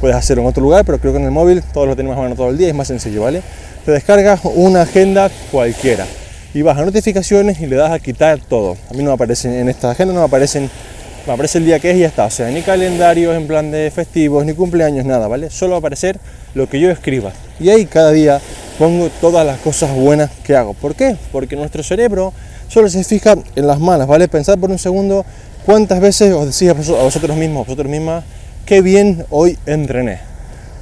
Puedes 0.00 0.16
hacerlo 0.16 0.44
en 0.44 0.50
otro 0.50 0.62
lugar, 0.62 0.84
pero 0.84 1.00
creo 1.00 1.12
que 1.12 1.18
en 1.18 1.24
el 1.24 1.32
móvil 1.32 1.60
todos 1.72 1.88
lo 1.88 1.96
tenemos 1.96 2.16
a 2.16 2.20
mano 2.20 2.36
todo 2.36 2.50
el 2.50 2.56
día, 2.56 2.68
es 2.68 2.74
más 2.74 2.86
sencillo, 2.86 3.22
¿vale? 3.22 3.42
Te 3.84 3.90
descargas 3.90 4.42
una 4.44 4.82
agenda 4.82 5.28
cualquiera 5.50 6.06
y 6.54 6.62
vas 6.62 6.78
a 6.78 6.84
notificaciones 6.84 7.60
y 7.60 7.66
le 7.66 7.74
das 7.74 7.90
a 7.90 7.98
quitar 7.98 8.38
todo. 8.38 8.76
A 8.88 8.94
mí 8.94 9.02
no 9.02 9.10
me 9.10 9.14
aparecen 9.14 9.54
en 9.54 9.68
esta 9.68 9.90
agenda, 9.90 10.14
no 10.14 10.20
me 10.20 10.26
aparecen 10.26 10.70
me 11.26 11.32
aparece 11.32 11.58
el 11.58 11.66
día 11.66 11.78
que 11.78 11.90
es 11.90 11.96
y 11.96 12.00
ya 12.00 12.08
está. 12.08 12.26
O 12.26 12.30
sea, 12.30 12.48
ni 12.50 12.62
calendarios 12.62 13.36
en 13.36 13.46
plan 13.46 13.70
de 13.70 13.90
festivos, 13.90 14.44
ni 14.44 14.54
cumpleaños, 14.54 15.04
nada, 15.04 15.28
¿vale? 15.28 15.50
Solo 15.50 15.72
va 15.72 15.76
a 15.76 15.78
aparecer 15.78 16.18
lo 16.54 16.68
que 16.68 16.80
yo 16.80 16.90
escriba. 16.90 17.32
Y 17.60 17.70
ahí 17.70 17.86
cada 17.86 18.10
día 18.10 18.40
pongo 18.78 19.08
todas 19.20 19.46
las 19.46 19.58
cosas 19.58 19.94
buenas 19.94 20.30
que 20.44 20.56
hago. 20.56 20.74
¿Por 20.74 20.94
qué? 20.94 21.16
Porque 21.30 21.56
nuestro 21.56 21.82
cerebro 21.82 22.32
solo 22.68 22.88
se 22.88 23.04
fija 23.04 23.36
en 23.54 23.66
las 23.66 23.78
malas, 23.78 24.06
¿vale? 24.06 24.28
Pensad 24.28 24.58
por 24.58 24.70
un 24.70 24.78
segundo 24.78 25.24
cuántas 25.64 26.00
veces 26.00 26.32
os 26.32 26.46
decís 26.46 26.68
a 26.70 27.02
vosotros 27.02 27.36
mismos, 27.36 27.60
a 27.60 27.68
vosotros 27.68 27.90
mismas, 27.90 28.24
qué 28.66 28.80
bien 28.80 29.24
hoy 29.30 29.58
entrené, 29.66 30.20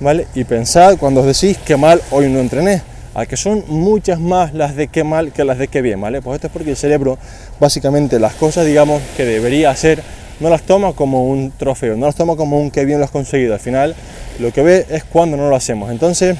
¿vale? 0.01 0.27
Y 0.35 0.45
pensad 0.45 0.97
cuando 0.99 1.21
os 1.21 1.27
decís 1.27 1.59
qué 1.65 1.77
mal 1.77 2.01
hoy 2.11 2.29
no 2.29 2.39
entrené, 2.39 2.83
a 3.15 3.27
que 3.27 3.37
son 3.37 3.65
muchas 3.69 4.21
más 4.21 4.55
las 4.55 4.77
de 4.77 4.89
qué 4.89 5.05
mal 5.05 5.33
que 5.33 5.45
las 5.45 5.59
de 5.59 5.69
qué 5.69 5.83
bien, 5.83 6.01
¿vale? 6.01 6.23
Pues 6.23 6.37
esto 6.37 6.47
es 6.47 6.53
porque 6.53 6.71
el 6.71 6.77
cerebro, 6.77 7.19
básicamente 7.59 8.19
las 8.19 8.35
cosas, 8.35 8.67
digamos, 8.67 9.03
que 9.17 9.25
debería 9.25 9.71
hacer, 9.71 10.03
no 10.41 10.49
las 10.49 10.63
toma 10.63 10.93
como 10.95 11.29
un 11.29 11.53
trofeo, 11.57 11.97
no 11.97 12.07
las 12.07 12.17
toma 12.17 12.37
como 12.37 12.59
un 12.61 12.71
qué 12.71 12.85
bien 12.85 12.99
lo 12.99 13.05
has 13.05 13.11
conseguido. 13.11 13.55
Al 13.55 13.61
final, 13.61 13.95
lo 14.39 14.53
que 14.53 14.63
ve 14.63 14.87
es 14.91 15.05
cuando 15.05 15.37
no 15.37 15.49
lo 15.49 15.57
hacemos. 15.57 15.91
Entonces, 15.91 16.37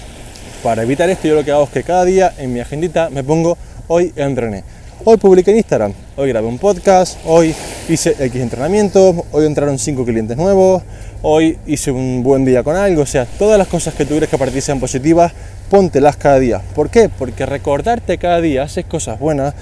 para 0.63 0.83
evitar 0.83 1.09
esto, 1.09 1.29
yo 1.29 1.35
lo 1.35 1.45
que 1.45 1.53
hago 1.53 1.65
es 1.65 1.71
que 1.71 1.83
cada 1.83 2.05
día 2.05 2.33
en 2.39 2.53
mi 2.53 2.61
agendita 2.61 3.11
me 3.11 3.23
pongo 3.23 3.57
hoy 3.89 4.13
entrené. 4.17 4.65
Hoy 5.03 5.17
publiqué 5.17 5.51
en 5.53 5.57
Instagram, 5.57 5.95
hoy 6.17 6.29
grabé 6.29 6.47
un 6.47 6.59
podcast, 6.59 7.19
hoy 7.25 7.55
hice 7.89 8.11
X 8.19 8.35
entrenamiento, 8.37 9.25
hoy 9.33 9.47
entraron 9.47 9.79
5 9.79 10.05
clientes 10.05 10.37
nuevos, 10.37 10.83
hoy 11.23 11.59
hice 11.67 11.91
un 11.91 12.23
buen 12.23 12.45
día 12.45 12.63
con 12.63 12.77
algo, 12.77 13.01
o 13.01 13.07
sea, 13.07 13.25
todas 13.25 13.57
las 13.57 13.67
cosas 13.67 13.95
que 13.95 14.05
tú 14.05 14.17
crees 14.17 14.29
que 14.29 14.37
para 14.37 14.51
ti 14.51 14.61
sean 14.61 14.79
positivas, 14.79 15.33
póntelas 15.71 16.17
cada 16.17 16.39
día. 16.39 16.61
¿Por 16.75 16.91
qué? 16.91 17.09
Porque 17.09 17.47
recordarte 17.47 18.19
cada 18.19 18.43
día, 18.43 18.65
haces 18.65 18.85
cosas 18.85 19.19
buenas, 19.19 19.55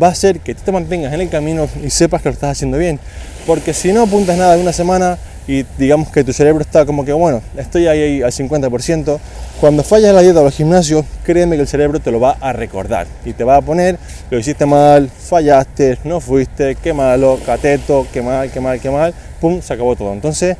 va 0.00 0.08
a 0.08 0.10
hacer 0.10 0.40
que 0.40 0.54
tú 0.54 0.62
te 0.64 0.72
mantengas 0.72 1.12
en 1.12 1.20
el 1.20 1.28
camino 1.28 1.68
y 1.82 1.90
sepas 1.90 2.22
que 2.22 2.28
lo 2.28 2.32
estás 2.34 2.52
haciendo 2.52 2.78
bien. 2.78 2.98
Porque 3.46 3.74
si 3.74 3.92
no 3.92 4.02
apuntas 4.02 4.36
nada 4.36 4.54
en 4.54 4.62
una 4.62 4.72
semana 4.72 5.18
y 5.46 5.64
digamos 5.78 6.10
que 6.10 6.24
tu 6.24 6.32
cerebro 6.32 6.62
está 6.62 6.86
como 6.86 7.04
que, 7.04 7.12
bueno, 7.12 7.42
estoy 7.56 7.86
ahí 7.86 8.22
al 8.22 8.32
50%, 8.32 9.18
cuando 9.60 9.82
fallas 9.82 10.14
la 10.14 10.22
dieta 10.22 10.40
o 10.40 10.46
el 10.46 10.52
gimnasio, 10.52 11.04
créeme 11.22 11.56
que 11.56 11.62
el 11.62 11.68
cerebro 11.68 12.00
te 12.00 12.10
lo 12.10 12.18
va 12.18 12.36
a 12.40 12.52
recordar 12.52 13.06
y 13.24 13.34
te 13.34 13.44
va 13.44 13.56
a 13.56 13.60
poner, 13.60 13.98
lo 14.30 14.38
hiciste 14.38 14.64
mal, 14.64 15.08
fallaste, 15.08 15.98
no 16.04 16.20
fuiste, 16.20 16.76
qué 16.76 16.92
malo, 16.92 17.38
cateto, 17.44 18.06
qué 18.12 18.22
mal, 18.22 18.50
qué 18.50 18.60
mal, 18.60 18.80
qué 18.80 18.90
mal, 18.90 19.14
pum, 19.40 19.60
se 19.60 19.74
acabó 19.74 19.94
todo. 19.96 20.12
Entonces, 20.12 20.56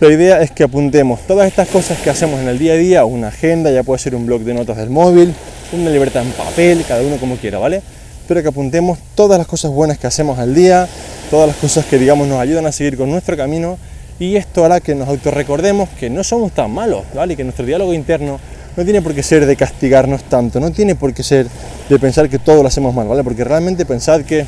la 0.00 0.08
idea 0.08 0.40
es 0.42 0.50
que 0.50 0.64
apuntemos 0.64 1.20
todas 1.26 1.46
estas 1.46 1.68
cosas 1.68 1.98
que 1.98 2.10
hacemos 2.10 2.40
en 2.40 2.48
el 2.48 2.58
día 2.58 2.72
a 2.72 2.76
día, 2.76 3.04
una 3.04 3.28
agenda, 3.28 3.70
ya 3.70 3.82
puede 3.82 4.00
ser 4.00 4.14
un 4.14 4.26
blog 4.26 4.42
de 4.42 4.54
notas 4.54 4.76
del 4.76 4.90
móvil, 4.90 5.32
una 5.72 5.90
libertad 5.90 6.22
en 6.22 6.32
papel, 6.32 6.84
cada 6.86 7.02
uno 7.02 7.16
como 7.18 7.36
quiera, 7.36 7.58
¿vale? 7.58 7.82
Pero 8.28 8.42
que 8.42 8.48
apuntemos 8.48 8.98
todas 9.16 9.38
las 9.38 9.48
cosas 9.48 9.72
buenas 9.72 9.98
que 9.98 10.06
hacemos 10.06 10.38
al 10.38 10.54
día, 10.54 10.86
todas 11.30 11.48
las 11.48 11.56
cosas 11.56 11.86
que 11.86 11.98
digamos 11.98 12.28
nos 12.28 12.38
ayudan 12.38 12.66
a 12.66 12.72
seguir 12.72 12.96
con 12.96 13.10
nuestro 13.10 13.36
camino 13.36 13.78
y 14.20 14.36
esto 14.36 14.64
hará 14.64 14.80
que 14.80 14.94
nos 14.94 15.08
autorrecordemos 15.08 15.88
que 15.98 16.10
no 16.10 16.22
somos 16.22 16.52
tan 16.52 16.70
malos, 16.70 17.04
¿vale? 17.14 17.34
Y 17.34 17.36
que 17.36 17.44
nuestro 17.44 17.64
diálogo 17.64 17.94
interno 17.94 18.38
no 18.76 18.84
tiene 18.84 19.02
por 19.02 19.14
qué 19.14 19.22
ser 19.22 19.46
de 19.46 19.56
castigarnos 19.56 20.24
tanto, 20.24 20.60
no 20.60 20.70
tiene 20.70 20.94
por 20.94 21.14
qué 21.14 21.22
ser 21.22 21.46
de 21.88 21.98
pensar 21.98 22.28
que 22.28 22.38
todo 22.38 22.62
lo 22.62 22.68
hacemos 22.68 22.94
mal, 22.94 23.08
¿vale? 23.08 23.24
Porque 23.24 23.44
realmente 23.44 23.86
pensad 23.86 24.22
que 24.22 24.44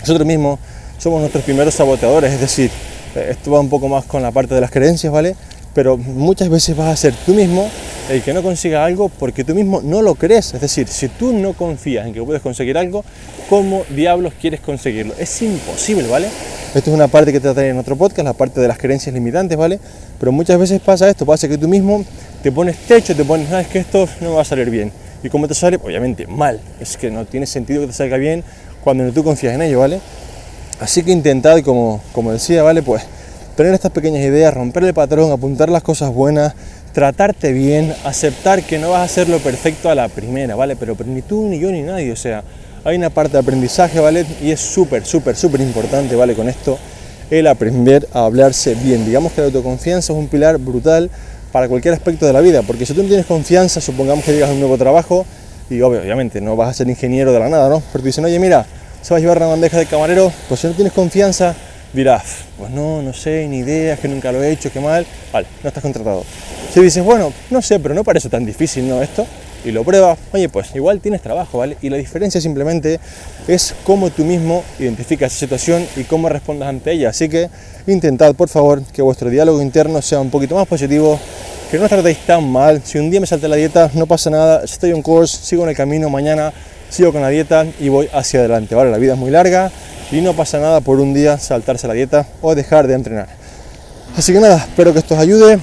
nosotros 0.00 0.26
mismos 0.26 0.58
somos 0.98 1.20
nuestros 1.20 1.44
primeros 1.44 1.74
saboteadores, 1.74 2.32
es 2.32 2.40
decir, 2.40 2.70
esto 3.14 3.50
va 3.50 3.60
un 3.60 3.68
poco 3.68 3.88
más 3.88 4.04
con 4.04 4.22
la 4.22 4.30
parte 4.30 4.54
de 4.54 4.60
las 4.60 4.70
creencias, 4.70 5.12
¿vale? 5.12 5.36
Pero 5.74 5.96
muchas 5.96 6.48
veces 6.48 6.76
vas 6.76 6.88
a 6.88 6.96
ser 6.96 7.14
tú 7.26 7.34
mismo 7.34 7.68
el 8.10 8.22
que 8.22 8.32
no 8.32 8.42
consiga 8.42 8.84
algo 8.84 9.08
porque 9.08 9.44
tú 9.44 9.54
mismo 9.54 9.80
no 9.82 10.02
lo 10.02 10.14
crees. 10.14 10.54
Es 10.54 10.60
decir, 10.60 10.88
si 10.88 11.08
tú 11.08 11.32
no 11.32 11.52
confías 11.52 12.06
en 12.06 12.14
que 12.14 12.22
puedes 12.22 12.42
conseguir 12.42 12.78
algo, 12.78 13.04
¿cómo 13.48 13.84
diablos 13.90 14.32
quieres 14.40 14.60
conseguirlo? 14.60 15.14
Es 15.18 15.42
imposible, 15.42 16.08
¿vale? 16.08 16.28
Esto 16.74 16.90
es 16.90 16.94
una 16.94 17.08
parte 17.08 17.32
que 17.32 17.38
te 17.38 17.44
trataré 17.44 17.70
en 17.70 17.78
otro 17.78 17.96
podcast, 17.96 18.24
la 18.24 18.32
parte 18.32 18.60
de 18.60 18.68
las 18.68 18.78
creencias 18.78 19.14
limitantes, 19.14 19.56
¿vale? 19.56 19.78
Pero 20.18 20.32
muchas 20.32 20.58
veces 20.58 20.80
pasa 20.80 21.08
esto, 21.08 21.24
pasa 21.24 21.48
que 21.48 21.58
tú 21.58 21.68
mismo 21.68 22.04
te 22.42 22.52
pones 22.52 22.76
techo, 22.78 23.14
te 23.14 23.24
pones, 23.24 23.50
ah, 23.52 23.60
es 23.60 23.68
que 23.68 23.78
esto 23.78 24.08
no 24.20 24.34
va 24.34 24.42
a 24.42 24.44
salir 24.44 24.70
bien. 24.70 24.92
¿Y 25.22 25.28
cómo 25.28 25.48
te 25.48 25.54
sale? 25.54 25.78
Obviamente 25.82 26.26
mal. 26.26 26.60
Es 26.80 26.96
que 26.96 27.10
no 27.10 27.24
tiene 27.24 27.46
sentido 27.46 27.80
que 27.80 27.88
te 27.88 27.92
salga 27.92 28.16
bien 28.16 28.44
cuando 28.84 29.10
tú 29.12 29.24
confías 29.24 29.54
en 29.54 29.62
ello, 29.62 29.80
¿vale? 29.80 30.00
Así 30.80 31.02
que 31.02 31.10
intentad, 31.10 31.60
como, 31.62 32.00
como 32.12 32.32
decía, 32.32 32.62
¿vale? 32.62 32.82
Pues 32.82 33.02
tener 33.58 33.74
estas 33.74 33.90
pequeñas 33.90 34.22
ideas, 34.22 34.54
romper 34.54 34.84
el 34.84 34.94
patrón, 34.94 35.32
apuntar 35.32 35.68
las 35.68 35.82
cosas 35.82 36.14
buenas, 36.14 36.54
tratarte 36.92 37.52
bien, 37.52 37.92
aceptar 38.04 38.62
que 38.62 38.78
no 38.78 38.90
vas 38.90 39.00
a 39.00 39.02
hacerlo 39.02 39.40
perfecto 39.40 39.90
a 39.90 39.96
la 39.96 40.06
primera, 40.06 40.54
¿vale? 40.54 40.76
Pero, 40.76 40.94
pero 40.94 41.10
ni 41.10 41.22
tú, 41.22 41.48
ni 41.48 41.58
yo, 41.58 41.72
ni 41.72 41.82
nadie, 41.82 42.12
o 42.12 42.16
sea, 42.16 42.44
hay 42.84 42.96
una 42.96 43.10
parte 43.10 43.32
de 43.32 43.38
aprendizaje, 43.40 43.98
¿vale? 43.98 44.24
Y 44.40 44.52
es 44.52 44.60
súper, 44.60 45.04
súper, 45.04 45.34
súper 45.34 45.60
importante, 45.60 46.14
¿vale? 46.14 46.34
Con 46.34 46.48
esto, 46.48 46.78
el 47.32 47.48
aprender 47.48 48.06
a 48.12 48.26
hablarse 48.26 48.76
bien. 48.76 49.04
Digamos 49.04 49.32
que 49.32 49.40
la 49.40 49.48
autoconfianza 49.48 50.12
es 50.12 50.16
un 50.16 50.28
pilar 50.28 50.58
brutal 50.58 51.10
para 51.50 51.66
cualquier 51.66 51.94
aspecto 51.94 52.26
de 52.26 52.32
la 52.32 52.40
vida, 52.40 52.62
porque 52.62 52.86
si 52.86 52.94
tú 52.94 53.02
no 53.02 53.08
tienes 53.08 53.26
confianza, 53.26 53.80
supongamos 53.80 54.24
que 54.24 54.34
llegas 54.34 54.50
a 54.50 54.52
un 54.52 54.60
nuevo 54.60 54.78
trabajo, 54.78 55.26
y 55.68 55.80
obviamente 55.80 56.40
no 56.40 56.54
vas 56.54 56.68
a 56.68 56.74
ser 56.74 56.88
ingeniero 56.88 57.32
de 57.32 57.40
la 57.40 57.48
nada, 57.48 57.68
¿no? 57.68 57.82
Pero 57.92 58.02
te 58.04 58.06
dicen, 58.06 58.24
oye, 58.24 58.38
mira, 58.38 58.64
a 59.10 59.18
llevar 59.18 59.38
una 59.38 59.46
bandeja 59.46 59.78
de 59.78 59.86
camarero, 59.86 60.30
pues 60.48 60.60
si 60.60 60.68
no 60.68 60.74
tienes 60.74 60.92
confianza, 60.92 61.56
dirás, 61.92 62.44
pues 62.56 62.70
no, 62.70 63.02
no 63.02 63.12
sé, 63.12 63.46
ni 63.48 63.58
idea, 63.58 63.96
que 63.96 64.08
nunca 64.08 64.32
lo 64.32 64.42
he 64.42 64.50
hecho, 64.50 64.70
qué 64.72 64.80
mal, 64.80 65.06
vale, 65.32 65.46
no 65.62 65.68
estás 65.68 65.82
contratado. 65.82 66.24
Si 66.72 66.80
dices, 66.80 67.02
bueno, 67.02 67.32
no 67.50 67.62
sé, 67.62 67.80
pero 67.80 67.94
no 67.94 68.04
parece 68.04 68.28
tan 68.28 68.44
difícil, 68.44 68.88
¿no? 68.88 69.02
Esto, 69.02 69.26
y 69.64 69.72
lo 69.72 69.82
pruebas, 69.84 70.18
oye, 70.32 70.48
pues 70.48 70.74
igual 70.74 71.00
tienes 71.00 71.20
trabajo, 71.20 71.58
¿vale? 71.58 71.76
Y 71.82 71.90
la 71.90 71.96
diferencia 71.96 72.40
simplemente 72.40 73.00
es 73.48 73.74
cómo 73.84 74.10
tú 74.10 74.24
mismo 74.24 74.62
identificas 74.78 75.32
esa 75.32 75.40
situación 75.40 75.86
y 75.96 76.04
cómo 76.04 76.28
respondas 76.28 76.68
ante 76.68 76.92
ella. 76.92 77.10
Así 77.10 77.28
que 77.28 77.48
intentad, 77.86 78.34
por 78.34 78.48
favor, 78.48 78.82
que 78.84 79.02
vuestro 79.02 79.30
diálogo 79.30 79.60
interno 79.60 80.00
sea 80.00 80.20
un 80.20 80.30
poquito 80.30 80.54
más 80.54 80.66
positivo, 80.68 81.18
que 81.70 81.78
no 81.78 81.84
os 81.84 81.88
tratéis 81.88 82.18
tan 82.18 82.48
mal. 82.48 82.82
Si 82.84 82.98
un 82.98 83.10
día 83.10 83.20
me 83.20 83.26
salte 83.26 83.48
la 83.48 83.56
dieta, 83.56 83.90
no 83.94 84.06
pasa 84.06 84.30
nada, 84.30 84.62
estoy 84.64 84.90
en 84.90 85.02
course, 85.02 85.38
sigo 85.42 85.64
en 85.64 85.70
el 85.70 85.76
camino, 85.76 86.08
mañana 86.08 86.52
sigo 86.88 87.12
con 87.12 87.22
la 87.22 87.28
dieta 87.28 87.66
y 87.80 87.88
voy 87.88 88.08
hacia 88.12 88.40
adelante, 88.40 88.74
¿vale? 88.74 88.90
La 88.90 88.98
vida 88.98 89.14
es 89.14 89.18
muy 89.18 89.30
larga 89.30 89.70
y 90.10 90.20
no 90.20 90.34
pasa 90.34 90.58
nada 90.58 90.80
por 90.80 91.00
un 91.00 91.12
día 91.14 91.38
saltarse 91.38 91.86
la 91.86 91.94
dieta 91.94 92.26
o 92.40 92.54
dejar 92.54 92.86
de 92.86 92.94
entrenar. 92.94 93.28
Así 94.16 94.32
que 94.32 94.40
nada, 94.40 94.56
espero 94.56 94.92
que 94.92 95.00
esto 95.00 95.14
os 95.14 95.20
ayude, 95.20 95.58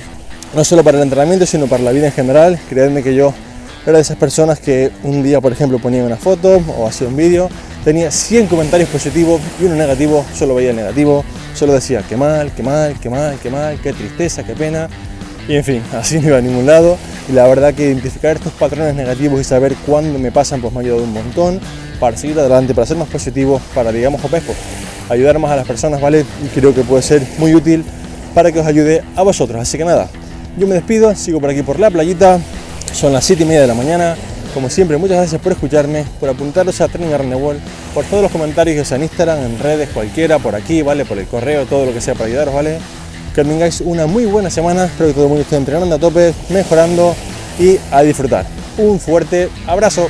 no 0.55 0.63
solo 0.63 0.83
para 0.83 0.97
el 0.97 1.03
entrenamiento, 1.03 1.45
sino 1.45 1.67
para 1.67 1.83
la 1.83 1.91
vida 1.91 2.07
en 2.07 2.13
general. 2.13 2.59
Creedme 2.69 3.03
que 3.03 3.15
yo 3.15 3.33
era 3.85 3.97
de 3.97 4.01
esas 4.01 4.17
personas 4.17 4.59
que 4.59 4.91
un 5.03 5.23
día, 5.23 5.41
por 5.41 5.51
ejemplo, 5.51 5.79
ponía 5.79 6.03
una 6.03 6.15
foto 6.15 6.61
o 6.77 6.87
hacía 6.87 7.07
un 7.07 7.15
vídeo, 7.15 7.49
tenía 7.83 8.11
100 8.11 8.47
comentarios 8.47 8.89
positivos 8.89 9.41
y 9.59 9.65
uno 9.65 9.75
negativo, 9.75 10.25
solo 10.33 10.55
veía 10.55 10.69
el 10.69 10.75
negativo, 10.75 11.25
solo 11.53 11.73
decía 11.73 12.01
que 12.07 12.15
mal, 12.15 12.51
que 12.51 12.63
mal, 12.63 12.99
que 12.99 13.09
mal, 13.09 13.37
que 13.39 13.49
mal, 13.49 13.79
qué 13.81 13.93
tristeza, 13.93 14.43
qué 14.43 14.53
pena. 14.53 14.89
Y 15.47 15.55
en 15.55 15.63
fin, 15.63 15.81
así 15.93 16.19
no 16.19 16.29
iba 16.29 16.37
a 16.37 16.41
ningún 16.41 16.65
lado. 16.65 16.97
Y 17.27 17.33
la 17.33 17.47
verdad 17.47 17.73
que 17.73 17.85
identificar 17.85 18.35
estos 18.35 18.53
patrones 18.53 18.95
negativos 18.95 19.41
y 19.41 19.43
saber 19.43 19.75
cuándo 19.85 20.19
me 20.19 20.31
pasan, 20.31 20.61
pues 20.61 20.71
me 20.71 20.79
ha 20.79 20.81
ayudado 20.81 21.03
un 21.03 21.13
montón 21.13 21.59
para 22.05 22.17
seguir 22.17 22.37
adelante, 22.37 22.75
para 22.75 22.85
ser 22.85 22.97
más 22.97 23.07
positivo, 23.07 23.59
para, 23.73 23.91
digamos, 23.91 24.21
pues, 24.21 24.43
ayudar 25.09 25.39
más 25.39 25.49
a 25.51 25.55
las 25.55 25.65
personas, 25.65 25.99
¿vale? 25.99 26.23
Y 26.43 26.47
creo 26.49 26.71
que 26.71 26.81
puede 26.81 27.01
ser 27.01 27.23
muy 27.39 27.55
útil 27.55 27.83
para 28.35 28.51
que 28.51 28.59
os 28.59 28.67
ayude 28.67 29.01
a 29.15 29.23
vosotros. 29.23 29.59
Así 29.59 29.75
que 29.75 29.85
nada, 29.85 30.07
yo 30.55 30.67
me 30.67 30.75
despido, 30.75 31.15
sigo 31.15 31.41
por 31.41 31.49
aquí 31.49 31.63
por 31.63 31.79
la 31.79 31.89
playita, 31.89 32.39
son 32.93 33.11
las 33.11 33.25
7 33.25 33.41
y 33.41 33.45
media 33.47 33.61
de 33.61 33.67
la 33.67 33.73
mañana. 33.73 34.15
Como 34.53 34.69
siempre, 34.69 34.97
muchas 34.97 35.17
gracias 35.17 35.41
por 35.41 35.53
escucharme, 35.53 36.05
por 36.19 36.29
apuntaros 36.29 36.79
a 36.79 36.87
Training 36.87 37.11
Arnewall, 37.11 37.57
por 37.95 38.05
todos 38.05 38.21
los 38.21 38.31
comentarios 38.31 38.77
que 38.77 38.85
se 38.85 38.93
en 38.93 39.01
Instagram, 39.01 39.39
en 39.39 39.57
redes, 39.57 39.89
cualquiera, 39.89 40.37
por 40.37 40.53
aquí, 40.53 40.83
¿vale? 40.83 41.05
Por 41.05 41.17
el 41.17 41.25
correo, 41.25 41.65
todo 41.65 41.87
lo 41.87 41.93
que 41.93 42.01
sea 42.01 42.13
para 42.13 42.27
ayudaros, 42.27 42.53
¿vale? 42.53 42.77
Que 43.33 43.43
tengáis 43.43 43.81
una 43.81 44.05
muy 44.05 44.25
buena 44.25 44.51
semana, 44.51 44.85
espero 44.85 45.07
que 45.07 45.13
todo 45.13 45.23
el 45.23 45.29
mundo 45.29 45.41
esté 45.41 45.55
entrenando 45.55 45.95
a 45.95 45.97
tope, 45.97 46.35
mejorando 46.49 47.15
y 47.59 47.79
a 47.91 48.03
disfrutar. 48.03 48.45
Un 48.77 48.99
fuerte 48.99 49.49
abrazo. 49.65 50.07